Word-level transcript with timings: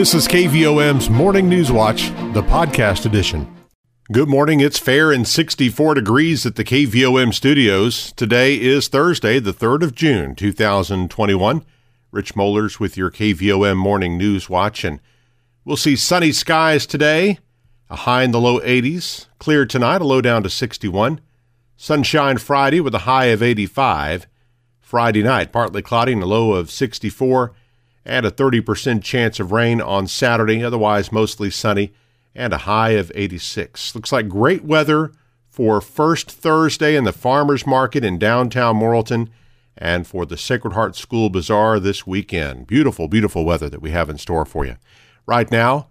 This 0.00 0.14
is 0.14 0.26
KVOM's 0.28 1.10
Morning 1.10 1.46
News 1.46 1.70
Watch, 1.70 2.08
the 2.32 2.42
podcast 2.42 3.04
edition. 3.04 3.54
Good 4.10 4.30
morning. 4.30 4.60
It's 4.60 4.78
fair 4.78 5.12
and 5.12 5.28
64 5.28 5.92
degrees 5.92 6.46
at 6.46 6.56
the 6.56 6.64
KVOM 6.64 7.34
studios. 7.34 8.12
Today 8.12 8.58
is 8.58 8.88
Thursday, 8.88 9.38
the 9.40 9.52
3rd 9.52 9.82
of 9.82 9.94
June, 9.94 10.34
2021. 10.34 11.66
Rich 12.12 12.34
Mollers 12.34 12.80
with 12.80 12.96
your 12.96 13.10
KVOM 13.10 13.76
Morning 13.76 14.16
News 14.16 14.48
Watch, 14.48 14.84
and 14.84 15.00
we'll 15.66 15.76
see 15.76 15.96
sunny 15.96 16.32
skies 16.32 16.86
today, 16.86 17.38
a 17.90 17.96
high 17.96 18.22
in 18.22 18.30
the 18.30 18.40
low 18.40 18.58
80s. 18.60 19.26
Clear 19.38 19.66
tonight, 19.66 20.00
a 20.00 20.04
low 20.04 20.22
down 20.22 20.42
to 20.44 20.48
61. 20.48 21.20
Sunshine 21.76 22.38
Friday 22.38 22.80
with 22.80 22.94
a 22.94 23.00
high 23.00 23.26
of 23.26 23.42
85. 23.42 24.26
Friday 24.80 25.22
night, 25.22 25.52
partly 25.52 25.82
cloudy 25.82 26.14
and 26.14 26.22
a 26.22 26.26
low 26.26 26.54
of 26.54 26.70
64 26.70 27.52
and 28.04 28.24
a 28.24 28.30
30% 28.30 29.02
chance 29.02 29.38
of 29.38 29.52
rain 29.52 29.80
on 29.80 30.06
Saturday, 30.06 30.64
otherwise 30.64 31.12
mostly 31.12 31.50
sunny, 31.50 31.92
and 32.34 32.52
a 32.52 32.58
high 32.58 32.90
of 32.90 33.12
86. 33.14 33.94
Looks 33.94 34.12
like 34.12 34.28
great 34.28 34.64
weather 34.64 35.12
for 35.48 35.80
first 35.80 36.30
Thursday 36.30 36.96
in 36.96 37.04
the 37.04 37.12
farmers 37.12 37.66
market 37.66 38.04
in 38.04 38.18
downtown 38.18 38.76
Morrilton 38.76 39.28
and 39.76 40.06
for 40.06 40.24
the 40.26 40.36
Sacred 40.36 40.74
Heart 40.74 40.96
School 40.96 41.30
Bazaar 41.30 41.80
this 41.80 42.06
weekend. 42.06 42.66
Beautiful, 42.66 43.08
beautiful 43.08 43.44
weather 43.44 43.68
that 43.68 43.82
we 43.82 43.90
have 43.90 44.08
in 44.08 44.18
store 44.18 44.44
for 44.44 44.64
you. 44.64 44.76
Right 45.26 45.50
now, 45.50 45.88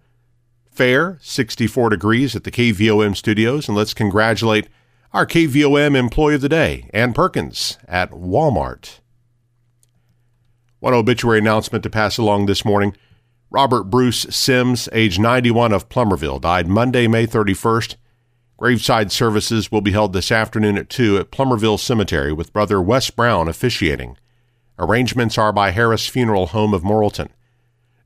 fair, 0.70 1.18
64 1.20 1.90
degrees 1.90 2.34
at 2.34 2.44
the 2.44 2.50
KVOM 2.50 3.16
studios, 3.16 3.68
and 3.68 3.76
let's 3.76 3.94
congratulate 3.94 4.68
our 5.12 5.26
KVOM 5.26 5.96
Employee 5.96 6.36
of 6.36 6.40
the 6.40 6.48
Day, 6.48 6.88
Ann 6.94 7.12
Perkins 7.12 7.78
at 7.88 8.12
Walmart. 8.12 9.00
One 10.80 10.94
obituary 10.94 11.38
announcement 11.38 11.82
to 11.84 11.90
pass 11.90 12.16
along 12.16 12.46
this 12.46 12.64
morning. 12.64 12.96
Robert 13.50 13.84
Bruce 13.84 14.26
Sims, 14.30 14.88
age 14.92 15.18
91 15.18 15.72
of 15.72 15.90
Plumerville, 15.90 16.40
died 16.40 16.68
Monday, 16.68 17.06
May 17.06 17.26
31st. 17.26 17.96
Graveside 18.56 19.12
services 19.12 19.70
will 19.70 19.82
be 19.82 19.92
held 19.92 20.14
this 20.14 20.32
afternoon 20.32 20.78
at 20.78 20.88
2 20.88 21.18
at 21.18 21.30
Plumerville 21.30 21.78
Cemetery 21.78 22.32
with 22.32 22.52
brother 22.54 22.80
Wes 22.80 23.10
Brown 23.10 23.46
officiating. 23.46 24.16
Arrangements 24.78 25.36
are 25.36 25.52
by 25.52 25.70
Harris 25.70 26.06
Funeral 26.06 26.46
Home 26.46 26.72
of 26.72 26.82
Morrilton. 26.82 27.28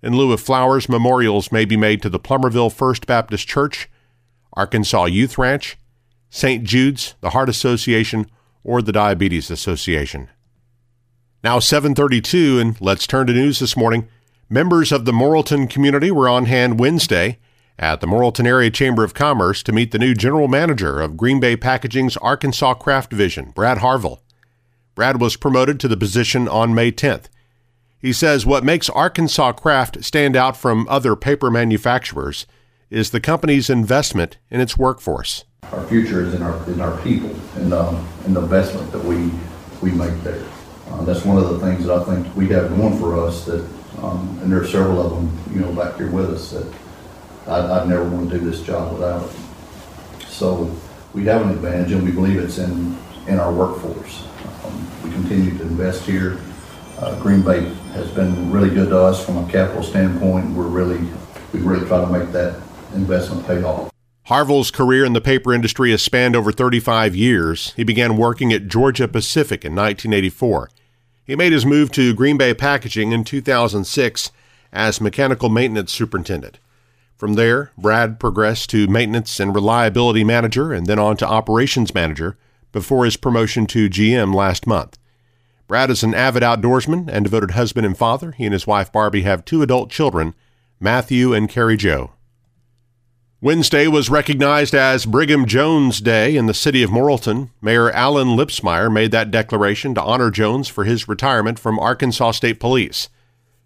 In 0.03 0.17
lieu 0.17 0.33
of 0.33 0.41
flowers, 0.41 0.89
memorials 0.89 1.53
may 1.53 1.65
be 1.65 1.77
made 1.77 2.03
to 2.03 2.09
the 2.09 2.20
Plumerville 2.20 2.73
First 2.73 3.07
Baptist 3.07 3.47
Church, 3.47 3.89
Arkansas 4.55 5.05
Youth 5.05 5.39
Ranch, 5.39 5.79
St. 6.29 6.65
Jude's, 6.65 7.15
the 7.20 7.31
Heart 7.31 7.48
Association, 7.48 8.27
or 8.65 8.83
the 8.83 8.93
Diabetes 8.93 9.51
Association. 9.51 10.29
Now 11.45 11.59
732 11.59 12.59
and 12.59 12.81
let's 12.81 13.06
turn 13.06 13.27
to 13.27 13.34
news 13.34 13.59
this 13.59 13.77
morning. 13.77 14.09
Members 14.48 14.91
of 14.91 15.05
the 15.05 15.12
Morrilton 15.12 15.69
community 15.69 16.11
were 16.11 16.27
on 16.27 16.47
hand 16.47 16.81
Wednesday 16.81 17.39
at 17.78 18.01
the 18.01 18.06
Morrilton 18.06 18.47
Area 18.47 18.70
Chamber 18.70 19.05
of 19.05 19.12
Commerce 19.12 19.62
to 19.64 19.73
meet 19.73 19.91
the 19.91 19.98
new 19.98 20.14
general 20.14 20.48
manager 20.48 21.03
of 21.03 21.19
Green 21.19 21.41
Bay 21.41 21.55
Packaging's 21.55 22.17
Arkansas 22.17 22.73
Kraft 22.73 23.11
Division, 23.11 23.51
Brad 23.51 23.78
Harville. 23.78 24.23
Brad 24.95 25.20
was 25.20 25.36
promoted 25.36 25.78
to 25.81 25.86
the 25.86 25.98
position 25.98 26.48
on 26.48 26.75
May 26.75 26.91
10th. 26.91 27.27
He 27.98 28.14
says 28.14 28.47
what 28.47 28.64
makes 28.64 28.89
Arkansas 28.89 29.53
Kraft 29.53 30.03
stand 30.03 30.36
out 30.36 30.56
from 30.56 30.89
other 30.89 31.14
paper 31.14 31.51
manufacturers 31.51 32.47
is 32.89 33.11
the 33.11 33.20
company's 33.20 33.69
investment 33.69 34.39
in 34.51 34.62
its 34.62 34.79
workforce. 34.79 35.45
Our 35.64 35.86
future 35.89 36.23
is 36.23 36.33
in 36.33 36.41
our 36.41 36.70
in 36.70 36.81
our 36.81 36.98
people 37.03 37.36
and 37.56 37.75
um, 37.75 38.08
in 38.25 38.33
the 38.33 38.41
investment 38.41 38.91
that 38.92 39.05
we 39.05 39.31
we 39.83 39.91
make 39.91 40.19
there. 40.23 40.42
Uh, 40.95 41.03
that's 41.05 41.25
one 41.25 41.37
of 41.37 41.48
the 41.48 41.59
things 41.59 41.87
that 41.87 41.98
I 41.98 42.05
think 42.05 42.37
we 42.37 42.48
have 42.50 42.69
going 42.77 42.97
for 42.98 43.19
us 43.27 43.45
that, 43.47 43.67
um, 44.00 44.39
and 44.41 44.53
there 44.53 44.61
are 44.61 44.67
several 44.67 45.01
of 45.01 45.11
them, 45.11 45.55
you 45.55 45.61
know, 45.61 45.73
back 45.73 45.97
here 45.97 46.09
with 46.09 46.31
us 46.31 46.53
that 46.53 46.73
I'd, 47.48 47.64
I'd 47.64 47.89
never 47.89 48.05
want 48.05 48.31
to 48.31 48.39
do 48.39 48.48
this 48.48 48.62
job 48.62 48.92
without 48.92 49.28
it. 49.28 50.27
So 50.28 50.73
we 51.12 51.25
have 51.25 51.42
an 51.42 51.51
advantage 51.51 51.91
and 51.91 52.05
we 52.05 52.12
believe 52.12 52.39
it's 52.39 52.59
in, 52.59 52.96
in 53.27 53.41
our 53.41 53.52
workforce. 53.52 54.24
Um, 54.64 54.86
we 55.02 55.11
continue 55.11 55.58
to 55.58 55.63
invest 55.63 56.05
here. 56.05 56.39
Uh, 56.98 57.20
Green 57.20 57.42
Bay 57.42 57.64
has 57.95 58.08
been 58.13 58.52
really 58.52 58.70
good 58.70 58.90
to 58.90 58.98
us 58.98 59.24
from 59.24 59.39
a 59.39 59.51
capital 59.51 59.83
standpoint. 59.83 60.55
We're 60.55 60.69
really, 60.69 61.01
we 61.52 61.58
really 61.58 61.86
try 61.89 62.01
to 62.01 62.07
make 62.07 62.30
that 62.30 62.61
investment 62.95 63.45
pay 63.48 63.64
off. 63.64 63.90
Harville's 64.27 64.70
career 64.70 65.05
in 65.05 65.13
the 65.13 65.20
paper 65.20 65.52
industry 65.52 65.90
has 65.90 66.02
spanned 66.02 66.36
over 66.36 66.52
35 66.52 67.17
years. 67.17 67.73
He 67.74 67.83
began 67.83 68.17
working 68.17 68.52
at 68.52 68.69
Georgia 68.69 69.08
Pacific 69.08 69.64
in 69.64 69.74
1984. 69.74 70.70
He 71.27 71.36
made 71.36 71.52
his 71.52 71.64
move 71.64 71.90
to 71.92 72.14
Green 72.14 72.36
Bay 72.36 72.52
Packaging 72.52 73.12
in 73.12 73.24
2006 73.24 74.30
as 74.73 75.01
mechanical 75.01 75.48
maintenance 75.48 75.92
superintendent. 75.92 76.58
From 77.17 77.35
there, 77.35 77.70
Brad 77.79 78.20
progressed 78.20 78.70
to 78.70 78.86
maintenance 78.86 79.40
and 79.40 79.55
reliability 79.55 80.24
manager 80.24 80.73
and 80.73 80.86
then 80.86 80.98
on 80.98 81.17
to 81.18 81.27
operations 81.27 81.95
manager 81.95 82.36
before 82.73 83.05
his 83.05 83.17
promotion 83.17 83.67
to 83.68 83.89
GM 83.89 84.34
last 84.34 84.67
month. 84.67 84.98
Brad 85.67 85.90
is 85.90 86.02
an 86.02 86.13
avid 86.13 86.42
outdoorsman 86.42 87.08
and 87.08 87.24
devoted 87.24 87.52
husband 87.52 87.86
and 87.86 87.96
father. 87.96 88.33
He 88.33 88.45
and 88.45 88.52
his 88.52 88.67
wife 88.67 88.92
Barbie 88.92 89.23
have 89.23 89.45
two 89.45 89.63
adult 89.63 89.90
children, 89.90 90.34
Matthew 90.79 91.33
and 91.33 91.48
Carrie 91.48 91.79
Joe. 91.79 92.13
Wednesday 93.45 93.87
was 93.87 94.09
recognized 94.09 94.75
as 94.75 95.05
Brigham 95.05 95.45
Jones 95.45 96.01
Day 96.01 96.35
in 96.35 96.47
the 96.47 96.55
city 96.55 96.83
of 96.83 96.89
Morrilton. 96.89 97.51
Mayor 97.61 97.91
Alan 97.91 98.29
Lipsmeyer 98.29 98.91
made 98.91 99.11
that 99.11 99.31
declaration 99.31 99.95
to 99.95 100.03
honor 100.03 100.31
Jones 100.31 100.67
for 100.67 100.85
his 100.85 101.09
retirement 101.09 101.59
from 101.59 101.79
Arkansas 101.79 102.31
State 102.31 102.59
Police. 102.59 103.11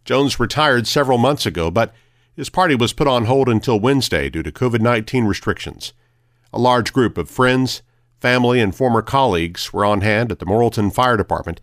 Jones 0.04 0.40
retired 0.40 0.88
several 0.88 1.16
months 1.16 1.46
ago, 1.46 1.70
but 1.70 1.94
his 2.34 2.50
party 2.50 2.74
was 2.74 2.92
put 2.92 3.06
on 3.06 3.26
hold 3.26 3.48
until 3.48 3.78
Wednesday 3.78 4.28
due 4.28 4.42
to 4.42 4.50
COVID 4.50 4.80
19 4.80 5.26
restrictions. 5.26 5.92
A 6.52 6.58
large 6.58 6.92
group 6.92 7.16
of 7.16 7.30
friends, 7.30 7.82
family, 8.18 8.58
and 8.58 8.74
former 8.74 9.00
colleagues 9.00 9.72
were 9.72 9.84
on 9.84 10.00
hand 10.00 10.32
at 10.32 10.40
the 10.40 10.46
Morrilton 10.46 10.92
Fire 10.92 11.16
Department 11.16 11.60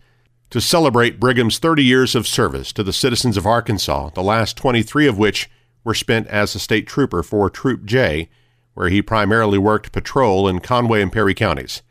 to 0.48 0.62
celebrate 0.62 1.20
Brigham's 1.20 1.58
30 1.58 1.84
years 1.84 2.14
of 2.14 2.26
service 2.26 2.72
to 2.72 2.82
the 2.82 2.94
citizens 2.94 3.36
of 3.36 3.44
Arkansas, 3.44 4.08
the 4.14 4.22
last 4.22 4.56
23 4.56 5.06
of 5.06 5.18
which 5.18 5.50
were 5.86 5.94
spent 5.94 6.26
as 6.26 6.54
a 6.54 6.58
state 6.58 6.86
trooper 6.88 7.22
for 7.22 7.48
Troop 7.48 7.84
J, 7.84 8.28
where 8.74 8.88
he 8.88 9.00
primarily 9.00 9.56
worked 9.56 9.92
patrol 9.92 10.48
in 10.48 10.58
Conway 10.58 11.00
and 11.00 11.12
Perry 11.12 11.32
counties. 11.32 11.82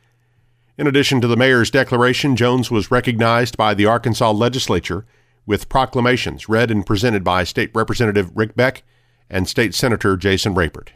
In 0.77 0.85
addition 0.85 1.21
to 1.21 1.27
the 1.27 1.37
mayor's 1.37 1.71
declaration, 1.71 2.35
Jones 2.35 2.69
was 2.69 2.91
recognized 2.91 3.55
by 3.55 3.73
the 3.73 3.85
Arkansas 3.85 4.31
legislature 4.31 5.05
with 5.45 5.69
proclamations 5.69 6.49
read 6.49 6.69
and 6.69 6.85
presented 6.85 7.23
by 7.23 7.45
State 7.45 7.71
Representative 7.73 8.29
Rick 8.35 8.57
Beck 8.57 8.83
and 9.29 9.47
State 9.47 9.73
Senator 9.73 10.17
Jason 10.17 10.53
Rapert. 10.53 10.91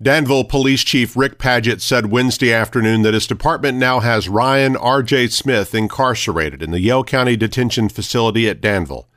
Danville 0.00 0.44
Police 0.44 0.84
Chief 0.84 1.16
Rick 1.16 1.38
Paget 1.38 1.82
said 1.82 2.12
Wednesday 2.12 2.52
afternoon 2.52 3.02
that 3.02 3.14
his 3.14 3.26
department 3.26 3.78
now 3.78 3.98
has 3.98 4.28
Ryan 4.28 4.76
R.J. 4.76 5.28
Smith 5.28 5.74
incarcerated 5.74 6.62
in 6.62 6.70
the 6.70 6.80
Yell 6.80 7.02
County 7.02 7.34
Detention 7.34 7.88
Facility 7.88 8.48
at 8.48 8.60
Danville. 8.60 9.08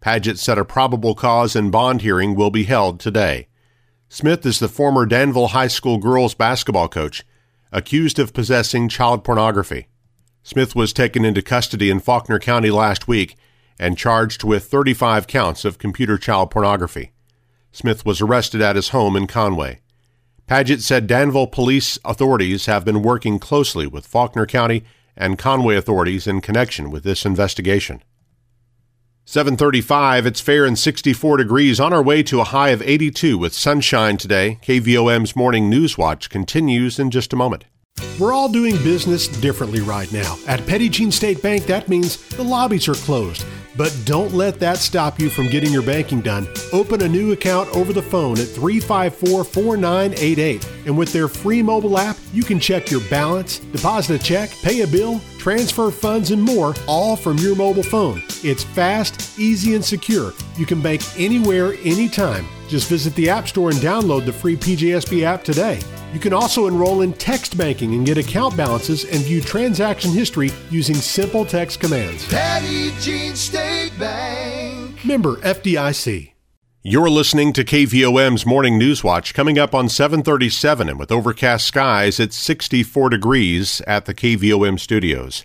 Paget 0.00 0.38
said 0.38 0.58
a 0.58 0.64
probable 0.64 1.14
cause 1.14 1.56
and 1.56 1.72
bond 1.72 2.02
hearing 2.02 2.34
will 2.34 2.50
be 2.50 2.64
held 2.64 3.00
today. 3.00 3.48
Smith 4.08 4.46
is 4.46 4.58
the 4.58 4.68
former 4.68 5.04
Danville 5.04 5.48
High 5.48 5.68
School 5.68 5.98
girls 5.98 6.34
basketball 6.34 6.88
coach, 6.88 7.24
accused 7.72 8.18
of 8.18 8.32
possessing 8.32 8.88
child 8.88 9.24
pornography. 9.24 9.88
Smith 10.42 10.74
was 10.74 10.92
taken 10.92 11.24
into 11.24 11.42
custody 11.42 11.90
in 11.90 12.00
Faulkner 12.00 12.38
County 12.38 12.70
last 12.70 13.06
week 13.06 13.36
and 13.78 13.98
charged 13.98 14.44
with 14.44 14.64
35 14.64 15.26
counts 15.26 15.64
of 15.64 15.78
computer 15.78 16.16
child 16.16 16.50
pornography. 16.50 17.12
Smith 17.70 18.06
was 18.06 18.20
arrested 18.20 18.62
at 18.62 18.76
his 18.76 18.88
home 18.88 19.14
in 19.14 19.26
Conway. 19.26 19.80
Paget 20.46 20.80
said 20.80 21.06
Danville 21.06 21.46
police 21.46 21.98
authorities 22.04 22.64
have 22.64 22.84
been 22.84 23.02
working 23.02 23.38
closely 23.38 23.86
with 23.86 24.06
Faulkner 24.06 24.46
County 24.46 24.84
and 25.14 25.38
Conway 25.38 25.76
authorities 25.76 26.26
in 26.26 26.40
connection 26.40 26.90
with 26.90 27.04
this 27.04 27.26
investigation. 27.26 28.02
735, 29.30 30.24
it's 30.24 30.40
fair 30.40 30.64
and 30.64 30.78
64 30.78 31.36
degrees 31.36 31.78
on 31.78 31.92
our 31.92 32.02
way 32.02 32.22
to 32.22 32.40
a 32.40 32.44
high 32.44 32.70
of 32.70 32.80
82 32.80 33.36
with 33.36 33.52
sunshine 33.52 34.16
today. 34.16 34.58
KVOM's 34.62 35.36
morning 35.36 35.68
news 35.68 35.98
watch 35.98 36.30
continues 36.30 36.98
in 36.98 37.10
just 37.10 37.34
a 37.34 37.36
moment. 37.36 37.66
We're 38.18 38.32
all 38.32 38.48
doing 38.48 38.76
business 38.82 39.28
differently 39.28 39.80
right 39.80 40.10
now. 40.12 40.36
At 40.46 40.66
Petit 40.66 40.88
Jean 40.88 41.10
State 41.10 41.42
Bank, 41.42 41.66
that 41.66 41.88
means 41.88 42.16
the 42.30 42.42
lobbies 42.42 42.88
are 42.88 42.94
closed. 42.94 43.44
But 43.78 43.96
don't 44.04 44.34
let 44.34 44.58
that 44.58 44.78
stop 44.78 45.20
you 45.20 45.30
from 45.30 45.46
getting 45.46 45.72
your 45.72 45.84
banking 45.84 46.20
done. 46.20 46.48
Open 46.72 47.00
a 47.02 47.08
new 47.08 47.30
account 47.30 47.68
over 47.76 47.92
the 47.92 48.02
phone 48.02 48.32
at 48.40 48.48
354 48.48 49.44
4988. 49.44 50.68
And 50.86 50.98
with 50.98 51.12
their 51.12 51.28
free 51.28 51.62
mobile 51.62 51.96
app, 51.96 52.16
you 52.32 52.42
can 52.42 52.58
check 52.58 52.90
your 52.90 53.02
balance, 53.02 53.60
deposit 53.60 54.20
a 54.20 54.24
check, 54.24 54.50
pay 54.62 54.80
a 54.80 54.86
bill, 54.88 55.20
transfer 55.38 55.92
funds, 55.92 56.32
and 56.32 56.42
more, 56.42 56.74
all 56.88 57.14
from 57.14 57.38
your 57.38 57.54
mobile 57.54 57.84
phone. 57.84 58.20
It's 58.42 58.64
fast, 58.64 59.38
easy, 59.38 59.76
and 59.76 59.84
secure. 59.84 60.32
You 60.56 60.66
can 60.66 60.82
bank 60.82 61.02
anywhere, 61.16 61.74
anytime. 61.84 62.48
Just 62.66 62.88
visit 62.88 63.14
the 63.14 63.30
App 63.30 63.46
Store 63.46 63.70
and 63.70 63.78
download 63.78 64.26
the 64.26 64.32
free 64.32 64.56
PJSB 64.56 65.22
app 65.22 65.44
today. 65.44 65.80
You 66.12 66.20
can 66.20 66.32
also 66.32 66.66
enroll 66.66 67.02
in 67.02 67.12
text 67.12 67.58
banking 67.58 67.94
and 67.94 68.06
get 68.06 68.16
account 68.16 68.56
balances 68.56 69.04
and 69.04 69.22
view 69.24 69.42
transaction 69.42 70.10
history 70.10 70.50
using 70.70 70.94
simple 70.94 71.44
text 71.44 71.80
commands. 71.80 72.26
Petit 72.28 72.92
Jean 72.98 73.36
State 73.36 73.92
Bank. 73.98 75.04
Member 75.04 75.36
FDIC. 75.36 76.32
You're 76.82 77.10
listening 77.10 77.52
to 77.52 77.64
KVOM's 77.64 78.46
Morning 78.46 78.78
News 78.78 79.04
Watch 79.04 79.34
coming 79.34 79.58
up 79.58 79.74
on 79.74 79.90
737 79.90 80.88
and 80.88 80.98
with 80.98 81.12
overcast 81.12 81.66
skies 81.66 82.18
it's 82.18 82.38
64 82.38 83.10
degrees 83.10 83.82
at 83.86 84.06
the 84.06 84.14
KVOM 84.14 84.80
studios. 84.80 85.44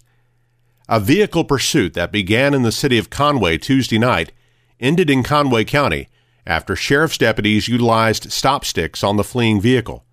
A 0.87 1.01
vehicle 1.01 1.43
pursuit 1.43 1.93
that 1.95 2.13
began 2.13 2.53
in 2.53 2.63
the 2.63 2.71
city 2.71 2.97
of 2.97 3.09
Conway 3.09 3.57
Tuesday 3.57 3.99
night 3.99 4.31
ended 4.79 5.09
in 5.09 5.23
Conway 5.23 5.65
County 5.65 6.07
after 6.45 6.73
sheriff's 6.73 7.17
deputies 7.17 7.67
utilized 7.67 8.31
stop 8.31 8.63
sticks 8.63 9.03
on 9.03 9.17
the 9.17 9.23
fleeing 9.25 9.59
vehicle. 9.59 10.05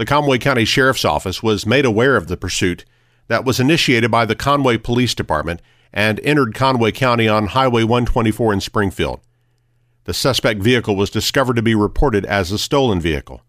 The 0.00 0.06
Conway 0.06 0.38
County 0.38 0.64
Sheriff's 0.64 1.04
Office 1.04 1.42
was 1.42 1.66
made 1.66 1.84
aware 1.84 2.16
of 2.16 2.26
the 2.26 2.38
pursuit 2.38 2.86
that 3.28 3.44
was 3.44 3.60
initiated 3.60 4.10
by 4.10 4.24
the 4.24 4.34
Conway 4.34 4.78
Police 4.78 5.14
Department 5.14 5.60
and 5.92 6.18
entered 6.20 6.54
Conway 6.54 6.90
County 6.90 7.28
on 7.28 7.48
Highway 7.48 7.82
124 7.82 8.54
in 8.54 8.60
Springfield. 8.62 9.20
The 10.04 10.14
suspect 10.14 10.62
vehicle 10.62 10.96
was 10.96 11.10
discovered 11.10 11.56
to 11.56 11.62
be 11.62 11.74
reported 11.74 12.24
as 12.24 12.50
a 12.50 12.58
stolen 12.58 12.98
vehicle. 12.98 13.42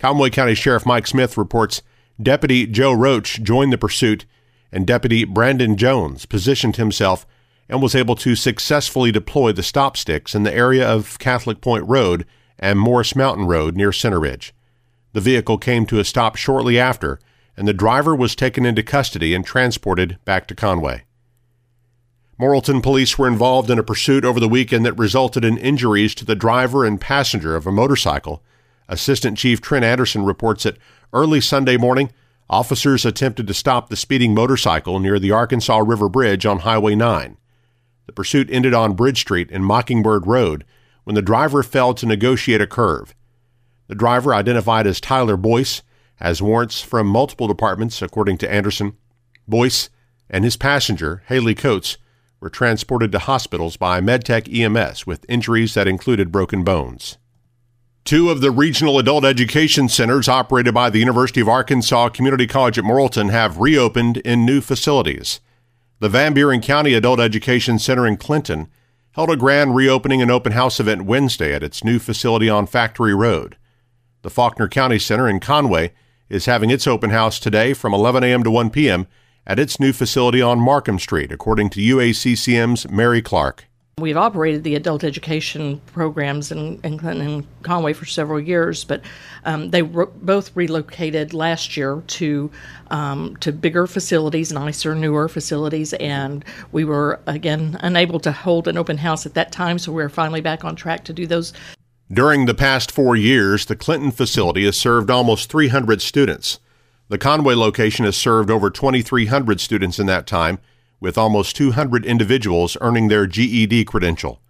Conway 0.00 0.30
County 0.30 0.56
Sheriff 0.56 0.84
Mike 0.84 1.06
Smith 1.06 1.38
reports 1.38 1.80
Deputy 2.20 2.66
Joe 2.66 2.92
Roach 2.92 3.40
joined 3.40 3.72
the 3.72 3.78
pursuit, 3.78 4.26
and 4.72 4.88
Deputy 4.88 5.22
Brandon 5.22 5.76
Jones 5.76 6.26
positioned 6.26 6.74
himself 6.74 7.24
and 7.68 7.80
was 7.80 7.94
able 7.94 8.16
to 8.16 8.34
successfully 8.34 9.12
deploy 9.12 9.52
the 9.52 9.62
stop 9.62 9.96
sticks 9.96 10.34
in 10.34 10.42
the 10.42 10.52
area 10.52 10.84
of 10.88 11.20
Catholic 11.20 11.60
Point 11.60 11.84
Road 11.86 12.26
and 12.58 12.80
Morris 12.80 13.14
Mountain 13.14 13.46
Road 13.46 13.76
near 13.76 13.92
Center 13.92 14.18
Ridge. 14.18 14.52
The 15.14 15.20
vehicle 15.20 15.58
came 15.58 15.86
to 15.86 16.00
a 16.00 16.04
stop 16.04 16.34
shortly 16.34 16.76
after, 16.76 17.20
and 17.56 17.68
the 17.68 17.72
driver 17.72 18.16
was 18.16 18.34
taken 18.34 18.66
into 18.66 18.82
custody 18.82 19.32
and 19.32 19.46
transported 19.46 20.18
back 20.24 20.48
to 20.48 20.56
Conway. 20.56 21.04
Morrilton 22.38 22.82
police 22.82 23.16
were 23.16 23.28
involved 23.28 23.70
in 23.70 23.78
a 23.78 23.84
pursuit 23.84 24.24
over 24.24 24.40
the 24.40 24.48
weekend 24.48 24.84
that 24.84 24.98
resulted 24.98 25.44
in 25.44 25.56
injuries 25.56 26.16
to 26.16 26.24
the 26.24 26.34
driver 26.34 26.84
and 26.84 27.00
passenger 27.00 27.54
of 27.54 27.64
a 27.64 27.70
motorcycle. 27.70 28.42
Assistant 28.88 29.38
Chief 29.38 29.60
Trent 29.60 29.84
Anderson 29.84 30.24
reports 30.24 30.64
that 30.64 30.78
early 31.12 31.40
Sunday 31.40 31.76
morning, 31.76 32.10
officers 32.50 33.04
attempted 33.04 33.46
to 33.46 33.54
stop 33.54 33.88
the 33.88 33.96
speeding 33.96 34.34
motorcycle 34.34 34.98
near 34.98 35.20
the 35.20 35.30
Arkansas 35.30 35.78
River 35.78 36.08
Bridge 36.08 36.44
on 36.44 36.58
Highway 36.58 36.96
9. 36.96 37.36
The 38.06 38.12
pursuit 38.12 38.50
ended 38.50 38.74
on 38.74 38.94
Bridge 38.96 39.20
Street 39.20 39.48
and 39.52 39.64
Mockingbird 39.64 40.26
Road 40.26 40.64
when 41.04 41.14
the 41.14 41.22
driver 41.22 41.62
failed 41.62 41.98
to 41.98 42.06
negotiate 42.06 42.60
a 42.60 42.66
curve. 42.66 43.14
The 43.86 43.94
driver, 43.94 44.34
identified 44.34 44.86
as 44.86 45.00
Tyler 45.00 45.36
Boyce, 45.36 45.82
has 46.16 46.40
warrants 46.40 46.80
from 46.80 47.06
multiple 47.06 47.48
departments, 47.48 48.00
according 48.00 48.38
to 48.38 48.50
Anderson. 48.50 48.96
Boyce 49.46 49.90
and 50.30 50.44
his 50.44 50.56
passenger, 50.56 51.22
Haley 51.26 51.54
Coates, 51.54 51.98
were 52.40 52.50
transported 52.50 53.12
to 53.12 53.18
hospitals 53.18 53.76
by 53.76 54.00
MedTech 54.00 54.52
EMS 54.52 55.06
with 55.06 55.26
injuries 55.28 55.74
that 55.74 55.88
included 55.88 56.32
broken 56.32 56.62
bones. 56.62 57.18
Two 58.04 58.30
of 58.30 58.42
the 58.42 58.50
regional 58.50 58.98
adult 58.98 59.24
education 59.24 59.88
centers 59.88 60.28
operated 60.28 60.74
by 60.74 60.90
the 60.90 60.98
University 60.98 61.40
of 61.40 61.48
Arkansas 61.48 62.10
Community 62.10 62.46
College 62.46 62.78
at 62.78 62.84
Morrilton 62.84 63.30
have 63.30 63.60
reopened 63.60 64.18
in 64.18 64.44
new 64.44 64.60
facilities. 64.60 65.40
The 66.00 66.10
Van 66.10 66.34
Buren 66.34 66.60
County 66.60 66.92
Adult 66.92 67.18
Education 67.18 67.78
Center 67.78 68.06
in 68.06 68.18
Clinton 68.18 68.68
held 69.12 69.30
a 69.30 69.36
grand 69.36 69.74
reopening 69.74 70.20
and 70.20 70.30
open 70.30 70.52
house 70.52 70.78
event 70.78 71.06
Wednesday 71.06 71.54
at 71.54 71.62
its 71.62 71.82
new 71.82 71.98
facility 71.98 72.50
on 72.50 72.66
Factory 72.66 73.14
Road. 73.14 73.56
The 74.24 74.30
Faulkner 74.30 74.68
County 74.68 74.98
Center 74.98 75.28
in 75.28 75.38
Conway 75.38 75.92
is 76.28 76.46
having 76.46 76.70
its 76.70 76.86
open 76.86 77.10
house 77.10 77.38
today 77.38 77.74
from 77.74 77.94
11 77.94 78.24
a.m. 78.24 78.42
to 78.42 78.50
1 78.50 78.70
p.m 78.70 79.06
at 79.46 79.58
its 79.58 79.78
new 79.78 79.92
facility 79.92 80.40
on 80.40 80.58
Markham 80.58 80.98
Street, 80.98 81.32
according 81.32 81.70
to 81.70 81.80
UACCM's 81.80 82.88
Mary 82.90 83.22
Clark. 83.22 83.66
We've 83.98 84.16
operated 84.16 84.64
the 84.64 84.74
adult 84.74 85.04
education 85.04 85.80
programs 85.86 86.50
in, 86.50 86.80
in 86.82 86.98
Clinton 86.98 87.26
and 87.28 87.46
Conway 87.62 87.92
for 87.92 88.06
several 88.06 88.40
years, 88.40 88.82
but 88.82 89.02
um, 89.44 89.70
they 89.70 89.82
re- 89.82 90.06
both 90.16 90.50
relocated 90.56 91.32
last 91.32 91.76
year 91.76 92.02
to 92.04 92.50
um, 92.90 93.36
to 93.36 93.52
bigger 93.52 93.86
facilities, 93.86 94.52
nicer, 94.52 94.96
newer 94.96 95.28
facilities, 95.28 95.92
and 95.94 96.44
we 96.72 96.84
were 96.84 97.20
again 97.28 97.78
unable 97.82 98.18
to 98.20 98.32
hold 98.32 98.66
an 98.66 98.76
open 98.76 98.98
house 98.98 99.26
at 99.26 99.34
that 99.34 99.52
time, 99.52 99.78
so 99.78 99.92
we're 99.92 100.08
finally 100.08 100.40
back 100.40 100.64
on 100.64 100.74
track 100.74 101.04
to 101.04 101.12
do 101.12 101.24
those. 101.24 101.52
During 102.12 102.44
the 102.44 102.54
past 102.54 102.92
four 102.92 103.16
years, 103.16 103.64
the 103.64 103.76
Clinton 103.76 104.10
facility 104.10 104.64
has 104.66 104.76
served 104.76 105.10
almost 105.10 105.50
300 105.50 106.02
students. 106.02 106.60
The 107.08 107.18
Conway 107.18 107.54
location 107.54 108.04
has 108.04 108.16
served 108.16 108.50
over 108.50 108.70
2,300 108.70 109.60
students 109.60 109.98
in 109.98 110.06
that 110.06 110.26
time, 110.26 110.58
with 111.00 111.16
almost 111.16 111.56
200 111.56 112.04
individuals 112.04 112.76
earning 112.80 113.08
their 113.08 113.26
GED 113.26 113.84
credential. 113.86 114.40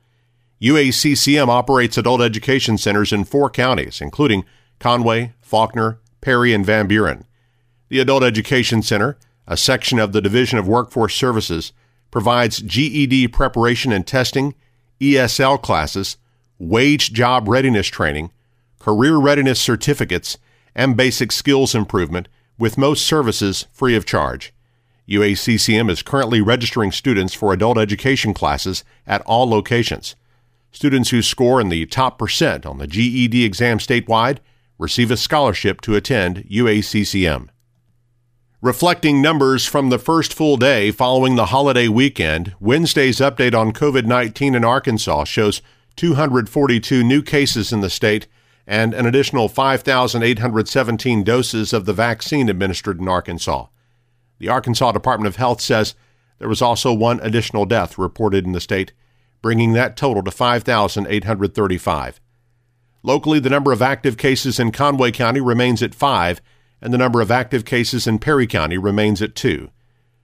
UACCM 0.60 1.48
operates 1.48 1.96
adult 1.96 2.20
education 2.20 2.76
centers 2.76 3.12
in 3.12 3.24
four 3.24 3.50
counties, 3.50 4.00
including 4.00 4.44
Conway, 4.80 5.32
Faulkner, 5.40 6.00
Perry, 6.20 6.52
and 6.52 6.66
Van 6.66 6.86
Buren. 6.86 7.24
The 7.88 8.00
Adult 8.00 8.22
Education 8.22 8.82
Center, 8.82 9.16
a 9.46 9.56
section 9.56 9.98
of 9.98 10.12
the 10.12 10.22
Division 10.22 10.58
of 10.58 10.66
Workforce 10.66 11.14
Services, 11.14 11.72
provides 12.10 12.62
GED 12.62 13.28
preparation 13.28 13.92
and 13.92 14.06
testing, 14.06 14.54
ESL 15.00 15.60
classes, 15.60 16.16
wage 16.58 17.12
job 17.12 17.48
readiness 17.48 17.86
training, 17.86 18.30
career 18.78 19.16
readiness 19.16 19.60
certificates, 19.60 20.38
and 20.74 20.96
basic 20.96 21.32
skills 21.32 21.74
improvement 21.74 22.28
with 22.58 22.78
most 22.78 23.04
services 23.04 23.66
free 23.72 23.96
of 23.96 24.06
charge. 24.06 24.52
UACCM 25.08 25.90
is 25.90 26.02
currently 26.02 26.40
registering 26.40 26.90
students 26.90 27.34
for 27.34 27.52
adult 27.52 27.76
education 27.76 28.32
classes 28.32 28.84
at 29.06 29.20
all 29.22 29.48
locations. 29.48 30.16
Students 30.72 31.10
who 31.10 31.22
score 31.22 31.60
in 31.60 31.68
the 31.68 31.86
top 31.86 32.18
percent 32.18 32.64
on 32.66 32.78
the 32.78 32.86
GED 32.86 33.44
exam 33.44 33.78
statewide 33.78 34.38
receive 34.78 35.10
a 35.10 35.16
scholarship 35.16 35.80
to 35.82 35.94
attend 35.94 36.44
UACCM. 36.50 37.48
Reflecting 38.60 39.20
numbers 39.20 39.66
from 39.66 39.90
the 39.90 39.98
first 39.98 40.32
full 40.32 40.56
day 40.56 40.90
following 40.90 41.36
the 41.36 41.46
holiday 41.46 41.86
weekend, 41.86 42.54
Wednesday's 42.60 43.18
update 43.18 43.54
on 43.54 43.72
COVID 43.72 44.06
19 44.06 44.54
in 44.54 44.64
Arkansas 44.64 45.24
shows 45.24 45.60
242 45.96 47.02
new 47.02 47.22
cases 47.22 47.72
in 47.72 47.80
the 47.80 47.90
state 47.90 48.26
and 48.66 48.94
an 48.94 49.06
additional 49.06 49.48
5,817 49.48 51.22
doses 51.22 51.72
of 51.72 51.84
the 51.84 51.92
vaccine 51.92 52.48
administered 52.48 52.98
in 52.98 53.08
Arkansas. 53.08 53.66
The 54.38 54.48
Arkansas 54.48 54.92
Department 54.92 55.28
of 55.28 55.36
Health 55.36 55.60
says 55.60 55.94
there 56.38 56.48
was 56.48 56.62
also 56.62 56.92
one 56.92 57.20
additional 57.20 57.66
death 57.66 57.98
reported 57.98 58.44
in 58.44 58.52
the 58.52 58.60
state, 58.60 58.92
bringing 59.42 59.72
that 59.74 59.96
total 59.96 60.22
to 60.22 60.30
5,835. 60.30 62.20
Locally, 63.02 63.38
the 63.38 63.50
number 63.50 63.70
of 63.70 63.82
active 63.82 64.16
cases 64.16 64.58
in 64.58 64.72
Conway 64.72 65.12
County 65.12 65.40
remains 65.40 65.82
at 65.82 65.94
five, 65.94 66.40
and 66.80 66.92
the 66.92 66.98
number 66.98 67.20
of 67.20 67.30
active 67.30 67.64
cases 67.64 68.06
in 68.06 68.18
Perry 68.18 68.46
County 68.46 68.78
remains 68.78 69.20
at 69.20 69.34
two. 69.34 69.70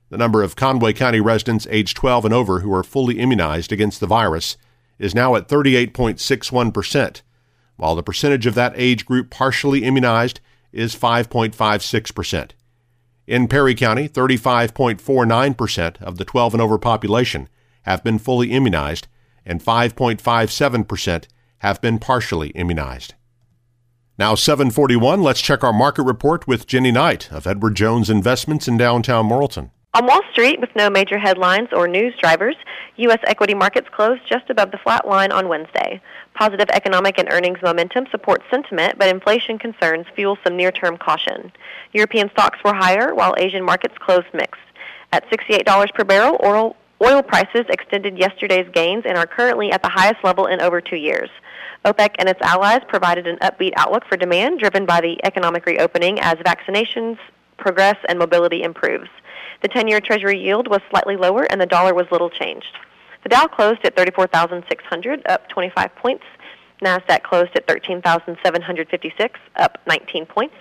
The 0.09 0.17
number 0.17 0.43
of 0.43 0.55
Conway 0.55 0.93
County 0.93 1.21
residents 1.21 1.67
aged 1.69 1.95
12 1.95 2.25
and 2.25 2.33
over 2.33 2.59
who 2.59 2.73
are 2.73 2.83
fully 2.83 3.19
immunized 3.19 3.71
against 3.71 3.99
the 3.99 4.07
virus 4.07 4.57
is 5.01 5.13
now 5.13 5.35
at 5.35 5.49
38.61 5.49 6.73
percent 6.73 7.21
while 7.81 7.95
the 7.95 8.03
percentage 8.03 8.45
of 8.45 8.53
that 8.53 8.73
age 8.75 9.07
group 9.07 9.31
partially 9.31 9.83
immunized 9.83 10.39
is 10.71 10.95
5.56%. 10.95 12.51
In 13.25 13.47
Perry 13.47 13.73
County, 13.73 14.07
35.49% 14.07 15.99
of 15.99 16.19
the 16.19 16.25
12 16.25 16.53
and 16.53 16.61
over 16.61 16.77
population 16.77 17.49
have 17.81 18.03
been 18.03 18.19
fully 18.19 18.51
immunized, 18.51 19.07
and 19.43 19.63
5.57% 19.63 21.25
have 21.57 21.81
been 21.81 21.97
partially 21.97 22.49
immunized. 22.49 23.15
Now 24.15 24.35
741, 24.35 25.23
let's 25.23 25.41
check 25.41 25.63
our 25.63 25.73
market 25.73 26.03
report 26.03 26.47
with 26.47 26.67
Jenny 26.67 26.91
Knight 26.91 27.31
of 27.31 27.47
Edward 27.47 27.75
Jones 27.75 28.11
Investments 28.11 28.67
in 28.67 28.77
downtown 28.77 29.27
Morrilton. 29.27 29.71
On 29.93 30.05
Wall 30.05 30.21
Street, 30.31 30.61
with 30.61 30.73
no 30.73 30.89
major 30.89 31.17
headlines 31.17 31.67
or 31.73 31.85
news 31.85 32.13
drivers, 32.17 32.55
U.S. 32.95 33.19
equity 33.23 33.53
markets 33.53 33.89
closed 33.91 34.21
just 34.25 34.49
above 34.49 34.71
the 34.71 34.77
flat 34.77 35.05
line 35.05 35.33
on 35.33 35.49
Wednesday. 35.49 36.01
Positive 36.33 36.69
economic 36.69 37.19
and 37.19 37.27
earnings 37.29 37.61
momentum 37.61 38.07
supports 38.09 38.45
sentiment, 38.49 38.97
but 38.97 39.09
inflation 39.09 39.59
concerns 39.59 40.05
fuel 40.15 40.37
some 40.45 40.55
near-term 40.55 40.95
caution. 40.95 41.51
European 41.91 42.29
stocks 42.29 42.59
were 42.63 42.73
higher, 42.73 43.13
while 43.13 43.35
Asian 43.37 43.65
markets 43.65 43.97
closed 43.97 44.33
mixed. 44.33 44.61
At 45.11 45.29
$68 45.29 45.93
per 45.93 46.05
barrel, 46.05 46.39
oil, 46.41 46.77
oil 47.03 47.21
prices 47.21 47.65
extended 47.67 48.17
yesterday's 48.17 48.69
gains 48.71 49.03
and 49.05 49.17
are 49.17 49.27
currently 49.27 49.73
at 49.73 49.83
the 49.83 49.89
highest 49.89 50.23
level 50.23 50.45
in 50.47 50.61
over 50.61 50.79
two 50.79 50.95
years. 50.95 51.29
OPEC 51.83 52.15
and 52.17 52.29
its 52.29 52.39
allies 52.43 52.79
provided 52.87 53.27
an 53.27 53.39
upbeat 53.39 53.73
outlook 53.75 54.05
for 54.07 54.15
demand 54.15 54.59
driven 54.59 54.85
by 54.85 55.01
the 55.01 55.19
economic 55.25 55.65
reopening 55.65 56.17
as 56.21 56.35
vaccinations 56.35 57.17
progress 57.57 57.97
and 58.07 58.17
mobility 58.17 58.63
improves. 58.63 59.09
The 59.61 59.69
10-year 59.69 60.01
Treasury 60.01 60.39
yield 60.39 60.67
was 60.67 60.81
slightly 60.89 61.15
lower 61.15 61.43
and 61.43 61.61
the 61.61 61.65
dollar 61.65 61.93
was 61.93 62.07
little 62.11 62.29
changed. 62.29 62.77
The 63.23 63.29
Dow 63.29 63.45
closed 63.47 63.81
at 63.83 63.95
34,600, 63.95 65.21
up 65.27 65.47
25 65.49 65.95
points. 65.95 66.23
Nasdaq 66.81 67.21
closed 67.21 67.51
at 67.55 67.67
13,756, 67.67 69.39
up 69.57 69.77
19 69.87 70.25
points. 70.25 70.55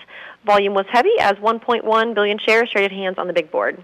Volume 0.45 0.75
was 0.75 0.85
heavy 0.91 1.19
as 1.19 1.37
1.1 1.37 2.15
billion 2.15 2.39
shares 2.39 2.71
traded 2.71 2.93
hands 2.93 3.17
on 3.17 3.27
the 3.27 3.33
big 3.33 3.51
board. 3.51 3.83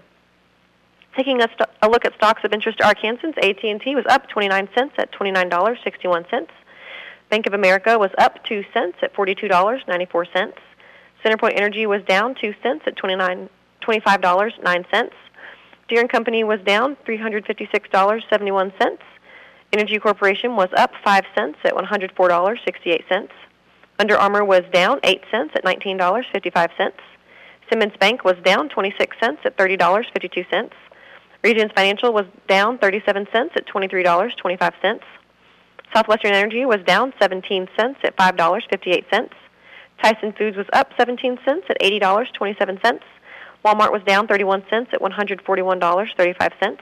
Taking 1.15 1.41
a, 1.41 1.47
st- 1.47 1.69
a 1.81 1.89
look 1.89 2.05
at 2.05 2.13
stocks 2.13 2.43
of 2.43 2.53
interest 2.53 2.77
to 2.77 2.83
Arkansans, 2.83 3.37
AT&T 3.39 3.95
was 3.95 4.05
up 4.07 4.29
29 4.29 4.69
cents 4.75 4.93
at 4.99 5.11
$29.61. 5.13 6.47
Bank 7.29 7.47
of 7.47 7.53
America 7.53 7.97
was 7.97 8.11
up 8.19 8.43
2 8.45 8.63
cents 8.71 8.97
at 9.01 9.15
$42.94. 9.15 10.53
Centerpoint 11.25 11.53
Energy 11.55 11.87
was 11.87 12.03
down 12.03 12.35
2 12.35 12.53
cents 12.61 12.83
at 12.85 12.95
29 12.95 13.49
$25.09. 13.87 15.11
Deere 15.87 16.07
& 16.07 16.09
Company 16.09 16.43
was 16.43 16.59
down 16.65 16.97
$356.71. 17.07 18.97
Entergy 19.71 20.01
Corporation 20.01 20.55
was 20.55 20.69
up 20.75 20.91
5 21.03 21.23
cents 21.35 21.57
at 21.63 21.73
$104.68. 21.73 23.29
Under 23.99 24.17
Armour 24.17 24.43
was 24.43 24.63
down 24.73 24.99
8 25.03 25.21
cents 25.31 25.53
at 25.55 25.63
$19.55. 25.63 26.91
Simmons 27.69 27.93
Bank 27.99 28.23
was 28.23 28.35
down 28.43 28.69
26 28.69 29.17
cents 29.19 29.39
at 29.45 29.57
$30.52. 29.57 30.71
Regions 31.43 31.71
Financial 31.75 32.11
was 32.13 32.25
down 32.47 32.77
37 32.77 33.27
cents 33.31 33.53
at 33.55 33.67
$23.25. 33.67 34.99
Southwestern 35.93 36.33
Energy 36.33 36.65
was 36.65 36.81
down 36.85 37.13
17 37.19 37.69
cents 37.77 37.99
at 38.03 38.15
$5.58. 38.17 39.29
Tyson 40.01 40.33
Foods 40.33 40.57
was 40.57 40.67
up 40.73 40.91
17 40.97 41.39
cents 41.45 41.65
at 41.69 41.79
$80.27. 41.79 42.99
Walmart 43.67 43.91
was 43.91 44.03
down 44.03 44.27
31 44.27 44.63
cents 44.69 44.91
at 44.93 45.01
$141.35. 45.01 46.79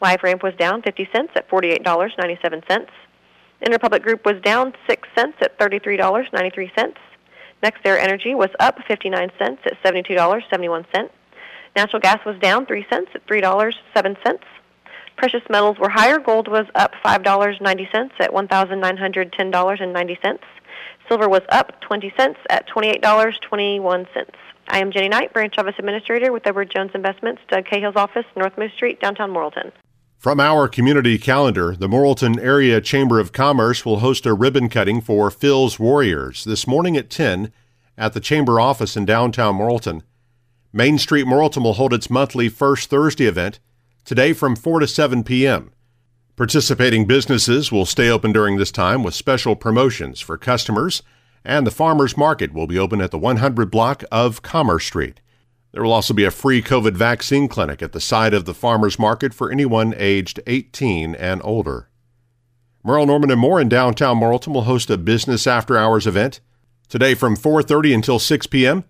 LiveRamp 0.00 0.44
was 0.44 0.54
down 0.54 0.80
50 0.80 1.08
cents 1.12 1.32
at 1.34 1.50
$48.97. 1.50 2.86
Interpublic 3.66 4.02
Group 4.02 4.24
was 4.24 4.40
down 4.40 4.72
6 4.88 5.08
cents 5.16 5.36
at 5.40 5.58
$33.93. 5.58 6.94
NextEra 7.64 8.00
Energy 8.00 8.36
was 8.36 8.50
up 8.60 8.78
59 8.86 9.32
cents 9.40 9.60
at 9.64 9.82
$72.71. 9.82 11.10
Natural 11.74 12.00
gas 12.00 12.24
was 12.24 12.38
down 12.38 12.64
3 12.64 12.86
cents 12.88 13.10
at 13.12 13.26
$3.07. 13.26 14.38
Precious 15.16 15.42
metals 15.50 15.80
were 15.80 15.88
higher. 15.88 16.20
Gold 16.20 16.46
was 16.46 16.66
up 16.76 16.92
$5.90 17.04 18.10
at 18.20 18.30
$1,910.90. 18.30 20.38
Silver 21.08 21.28
was 21.28 21.42
up 21.48 21.80
20 21.80 22.12
cents 22.16 22.38
at 22.48 22.68
$28.21. 22.68 24.06
I 24.70 24.78
am 24.78 24.92
Jenny 24.92 25.08
Knight, 25.08 25.32
Branch 25.32 25.52
Office 25.58 25.74
Administrator 25.80 26.30
with 26.32 26.46
Edward 26.46 26.70
Jones 26.70 26.92
Investments, 26.94 27.42
Doug 27.48 27.64
Cahill's 27.64 27.96
office, 27.96 28.24
North 28.36 28.56
Moose 28.56 28.72
Street, 28.76 29.00
downtown 29.00 29.32
Morrilton. 29.32 29.72
From 30.16 30.38
our 30.38 30.68
community 30.68 31.18
calendar, 31.18 31.74
the 31.74 31.88
Morrilton 31.88 32.38
Area 32.40 32.80
Chamber 32.80 33.18
of 33.18 33.32
Commerce 33.32 33.84
will 33.84 33.98
host 33.98 34.26
a 34.26 34.32
ribbon 34.32 34.68
cutting 34.68 35.00
for 35.00 35.28
Phil's 35.28 35.80
Warriors 35.80 36.44
this 36.44 36.68
morning 36.68 36.96
at 36.96 37.10
10 37.10 37.52
at 37.98 38.12
the 38.12 38.20
Chamber 38.20 38.60
office 38.60 38.96
in 38.96 39.04
downtown 39.04 39.56
Morrilton. 39.56 40.02
Main 40.72 40.98
Street 40.98 41.26
Morrilton 41.26 41.64
will 41.64 41.72
hold 41.72 41.92
its 41.92 42.08
monthly 42.08 42.48
First 42.48 42.90
Thursday 42.90 43.26
event 43.26 43.58
today 44.04 44.32
from 44.32 44.54
4 44.54 44.80
to 44.80 44.86
7 44.86 45.24
p.m. 45.24 45.72
Participating 46.36 47.06
businesses 47.06 47.72
will 47.72 47.86
stay 47.86 48.08
open 48.08 48.32
during 48.32 48.56
this 48.56 48.70
time 48.70 49.02
with 49.02 49.14
special 49.14 49.56
promotions 49.56 50.20
for 50.20 50.38
customers 50.38 51.02
and 51.44 51.66
the 51.66 51.70
farmers 51.70 52.16
market 52.16 52.52
will 52.52 52.66
be 52.66 52.78
open 52.78 53.00
at 53.00 53.10
the 53.10 53.18
100 53.18 53.70
block 53.70 54.04
of 54.10 54.42
Commerce 54.42 54.84
Street. 54.84 55.20
There 55.72 55.82
will 55.82 55.92
also 55.92 56.12
be 56.12 56.24
a 56.24 56.30
free 56.30 56.62
COVID 56.62 56.94
vaccine 56.94 57.48
clinic 57.48 57.80
at 57.80 57.92
the 57.92 58.00
side 58.00 58.34
of 58.34 58.44
the 58.44 58.54
farmers 58.54 58.98
market 58.98 59.32
for 59.32 59.50
anyone 59.50 59.94
aged 59.96 60.40
18 60.46 61.14
and 61.14 61.40
older. 61.44 61.88
Merle 62.82 63.06
Norman 63.06 63.30
and 63.30 63.40
Moore 63.40 63.60
in 63.60 63.68
downtown 63.68 64.18
Morrilton 64.18 64.52
will 64.52 64.62
host 64.62 64.90
a 64.90 64.98
business 64.98 65.46
after 65.46 65.76
hours 65.76 66.06
event 66.06 66.40
today 66.88 67.14
from 67.14 67.36
4:30 67.36 67.94
until 67.94 68.18
6 68.18 68.46
p.m. 68.48 68.84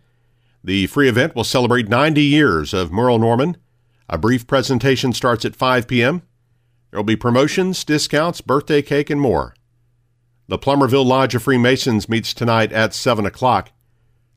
The 0.62 0.86
free 0.86 1.08
event 1.08 1.34
will 1.34 1.44
celebrate 1.44 1.88
90 1.88 2.22
years 2.22 2.72
of 2.72 2.92
Merle 2.92 3.18
Norman. 3.18 3.56
A 4.08 4.18
brief 4.18 4.46
presentation 4.46 5.12
starts 5.12 5.44
at 5.44 5.56
5 5.56 5.86
p.m. 5.86 6.22
There 6.90 6.98
will 6.98 7.04
be 7.04 7.16
promotions, 7.16 7.84
discounts, 7.84 8.40
birthday 8.40 8.82
cake, 8.82 9.10
and 9.10 9.20
more. 9.20 9.54
The 10.50 10.58
Plumerville 10.58 11.06
Lodge 11.06 11.36
of 11.36 11.44
Freemasons 11.44 12.08
meets 12.08 12.34
tonight 12.34 12.72
at 12.72 12.92
7 12.92 13.24
o'clock. 13.24 13.70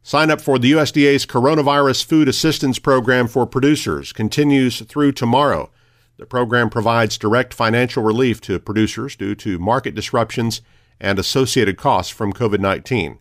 Sign 0.04 0.30
up 0.30 0.42
for 0.42 0.60
the 0.60 0.74
USDA's 0.74 1.26
Coronavirus 1.26 2.06
Food 2.06 2.28
Assistance 2.28 2.78
Program 2.78 3.28
for 3.28 3.48
producers 3.48 4.14
continues 4.14 4.82
through 4.82 5.14
tomorrow. 5.14 5.72
The 6.18 6.28
program 6.28 6.70
provides 6.70 7.18
direct 7.18 7.52
financial 7.52 8.04
relief 8.04 8.42
to 8.42 8.60
producers 8.60 9.16
due 9.16 9.34
to 9.34 9.58
market 9.58 9.96
disruptions 9.96 10.62
and 11.00 11.18
associated 11.18 11.78
costs 11.78 12.12
from 12.12 12.32
COVID 12.32 12.60
19. 12.60 13.18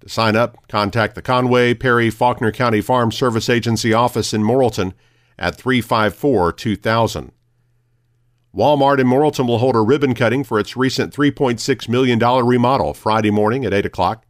To 0.00 0.08
sign 0.08 0.36
up, 0.36 0.56
contact 0.68 1.16
the 1.16 1.22
Conway, 1.22 1.74
Perry, 1.74 2.08
Faulkner 2.08 2.50
County 2.50 2.80
Farm 2.80 3.12
Service 3.12 3.50
Agency 3.50 3.92
office 3.92 4.32
in 4.32 4.42
Morrilton 4.42 4.94
at 5.38 5.56
354 5.56 6.54
2000. 6.54 7.32
Walmart 8.56 8.98
in 8.98 9.06
Morrilton 9.06 9.46
will 9.46 9.58
hold 9.58 9.76
a 9.76 9.80
ribbon 9.80 10.14
cutting 10.14 10.42
for 10.42 10.58
its 10.58 10.78
recent 10.78 11.14
$3.6 11.14 11.88
million 11.90 12.18
remodel 12.18 12.94
Friday 12.94 13.30
morning 13.30 13.66
at 13.66 13.74
8 13.74 13.84
o'clock. 13.84 14.24